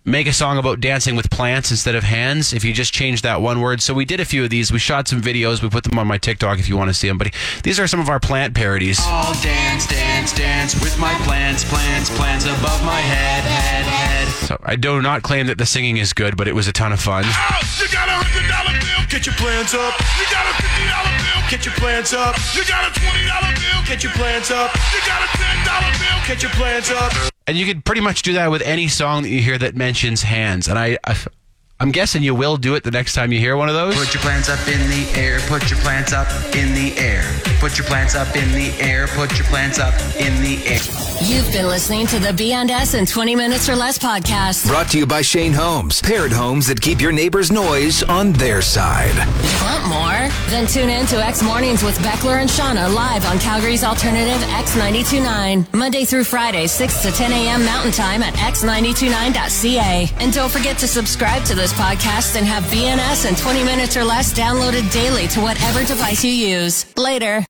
make 0.04 0.26
a 0.26 0.32
song 0.32 0.56
about 0.56 0.80
dancing 0.80 1.16
with 1.16 1.28
plants 1.30 1.70
instead 1.70 1.94
of 1.94 2.02
hands 2.02 2.54
if 2.54 2.64
you 2.64 2.72
just 2.72 2.94
change 2.94 3.20
that 3.22 3.42
one 3.42 3.60
word. 3.60 3.82
So 3.82 3.92
we 3.92 4.06
did 4.06 4.20
a 4.20 4.24
few 4.24 4.42
of 4.42 4.50
these. 4.50 4.72
We 4.72 4.78
shot 4.78 5.06
some 5.06 5.20
videos. 5.20 5.62
We 5.62 5.68
put 5.68 5.84
them 5.84 5.98
on 5.98 6.06
my 6.06 6.16
TikTok 6.16 6.58
if 6.58 6.68
you 6.68 6.76
want 6.78 6.88
to 6.88 6.94
see 6.94 7.08
them. 7.08 7.18
But 7.18 7.34
these 7.62 7.78
are 7.78 7.86
some 7.86 8.00
of 8.00 8.08
our 8.08 8.18
plant 8.18 8.54
parodies. 8.54 8.98
I'll 9.02 9.34
dance, 9.42 9.86
dance, 9.86 10.32
dance 10.32 10.74
with 10.80 10.98
my 10.98 11.12
plants, 11.24 11.68
plants, 11.68 12.08
plants 12.16 12.46
above 12.46 12.82
my 12.84 13.00
head, 13.00 13.44
head, 13.44 13.84
head. 13.84 14.28
So 14.46 14.58
I 14.62 14.76
do 14.76 15.02
not 15.02 15.22
claim 15.22 15.46
that 15.48 15.58
the 15.58 15.66
singing 15.66 15.98
is 15.98 16.14
good, 16.14 16.38
but 16.38 16.48
it 16.48 16.54
was 16.54 16.68
a 16.68 16.72
ton 16.72 16.92
of 16.92 17.00
fun. 17.00 17.24
You 17.24 17.30
get 19.18 19.26
your 19.26 19.34
plants 19.34 19.74
up. 19.74 19.94
You 20.16 20.26
got 20.30 20.46
a 20.46 20.62
fifty 20.62 20.86
dollar 20.86 21.18
bill, 21.18 21.50
get 21.50 21.66
your 21.66 21.74
plants 21.74 22.12
up. 22.12 22.36
You 22.54 22.64
got 22.64 22.88
a 22.88 23.00
twenty 23.00 23.26
dollar 23.26 23.52
bill, 23.56 23.82
get 23.84 24.04
your 24.04 24.12
plants 24.12 24.52
up. 24.52 24.72
You 24.92 25.00
got 25.04 25.22
a 25.22 25.36
ten 25.36 25.66
dollar 25.66 25.92
bill, 25.98 26.18
get 26.28 26.40
your 26.40 26.52
plants 26.52 26.92
up. 26.92 27.12
And 27.48 27.56
you 27.56 27.66
could 27.66 27.84
pretty 27.84 28.00
much 28.00 28.22
do 28.22 28.34
that 28.34 28.48
with 28.52 28.62
any 28.62 28.86
song 28.86 29.22
that 29.22 29.30
you 29.30 29.40
hear 29.40 29.58
that 29.58 29.74
mentions 29.74 30.22
hands. 30.22 30.68
And 30.68 30.78
I, 30.78 30.98
I 31.04 31.16
I'm 31.80 31.92
guessing 31.92 32.24
you 32.24 32.34
will 32.34 32.56
do 32.56 32.74
it 32.74 32.82
the 32.82 32.90
next 32.90 33.14
time 33.14 33.30
you 33.30 33.38
hear 33.38 33.56
one 33.56 33.68
of 33.68 33.74
those. 33.76 33.94
Put 33.96 34.12
your 34.12 34.20
plants 34.20 34.48
up 34.48 34.58
in 34.66 34.80
the 34.90 35.08
air, 35.14 35.38
put 35.46 35.70
your 35.70 35.78
plants 35.78 36.12
up 36.12 36.26
in 36.56 36.74
the 36.74 36.98
air. 36.98 37.22
Put 37.60 37.78
your 37.78 37.86
plants 37.86 38.16
up 38.16 38.34
in 38.34 38.50
the 38.50 38.72
air, 38.80 39.06
put 39.08 39.36
your 39.38 39.46
plants 39.46 39.78
up 39.78 39.94
in 40.16 40.42
the 40.42 40.60
air. 40.66 40.80
You've 41.22 41.52
been 41.52 41.66
listening 41.66 42.06
to 42.08 42.18
the 42.18 42.28
BNS 42.28 42.96
in 42.98 43.06
20 43.06 43.36
Minutes 43.36 43.68
or 43.68 43.76
Less 43.76 43.98
podcast. 43.98 44.66
Brought 44.68 44.88
to 44.90 44.98
you 44.98 45.06
by 45.06 45.22
Shane 45.22 45.52
Homes. 45.52 46.00
Paired 46.00 46.32
homes 46.32 46.66
that 46.66 46.80
keep 46.80 47.00
your 47.00 47.10
neighbor's 47.12 47.50
noise 47.50 48.02
on 48.04 48.32
their 48.32 48.60
side. 48.62 49.16
Want 49.62 49.88
more? 49.88 50.28
Then 50.50 50.66
tune 50.66 50.88
in 50.88 51.06
to 51.06 51.16
X 51.16 51.42
Mornings 51.42 51.82
with 51.82 51.98
Beckler 51.98 52.40
and 52.40 52.48
Shauna 52.48 52.92
live 52.92 53.24
on 53.26 53.38
Calgary's 53.40 53.82
alternative 53.82 54.40
X929. 54.48 55.74
Monday 55.74 56.04
through 56.04 56.24
Friday, 56.24 56.66
6 56.66 57.02
to 57.02 57.10
10 57.10 57.32
a.m. 57.32 57.64
Mountain 57.64 57.92
Time 57.92 58.22
at 58.22 58.34
x929.ca. 58.34 60.10
And 60.20 60.32
don't 60.32 60.50
forget 60.50 60.78
to 60.78 60.86
subscribe 60.86 61.44
to 61.46 61.54
this 61.68 61.78
podcast 61.78 62.36
and 62.36 62.46
have 62.46 62.62
BNS 62.64 63.28
in 63.28 63.34
20 63.34 63.64
minutes 63.64 63.96
or 63.96 64.04
less 64.04 64.32
downloaded 64.32 64.90
daily 64.92 65.26
to 65.28 65.40
whatever 65.40 65.84
device 65.84 66.24
you 66.24 66.32
use. 66.32 66.86
Later. 66.96 67.46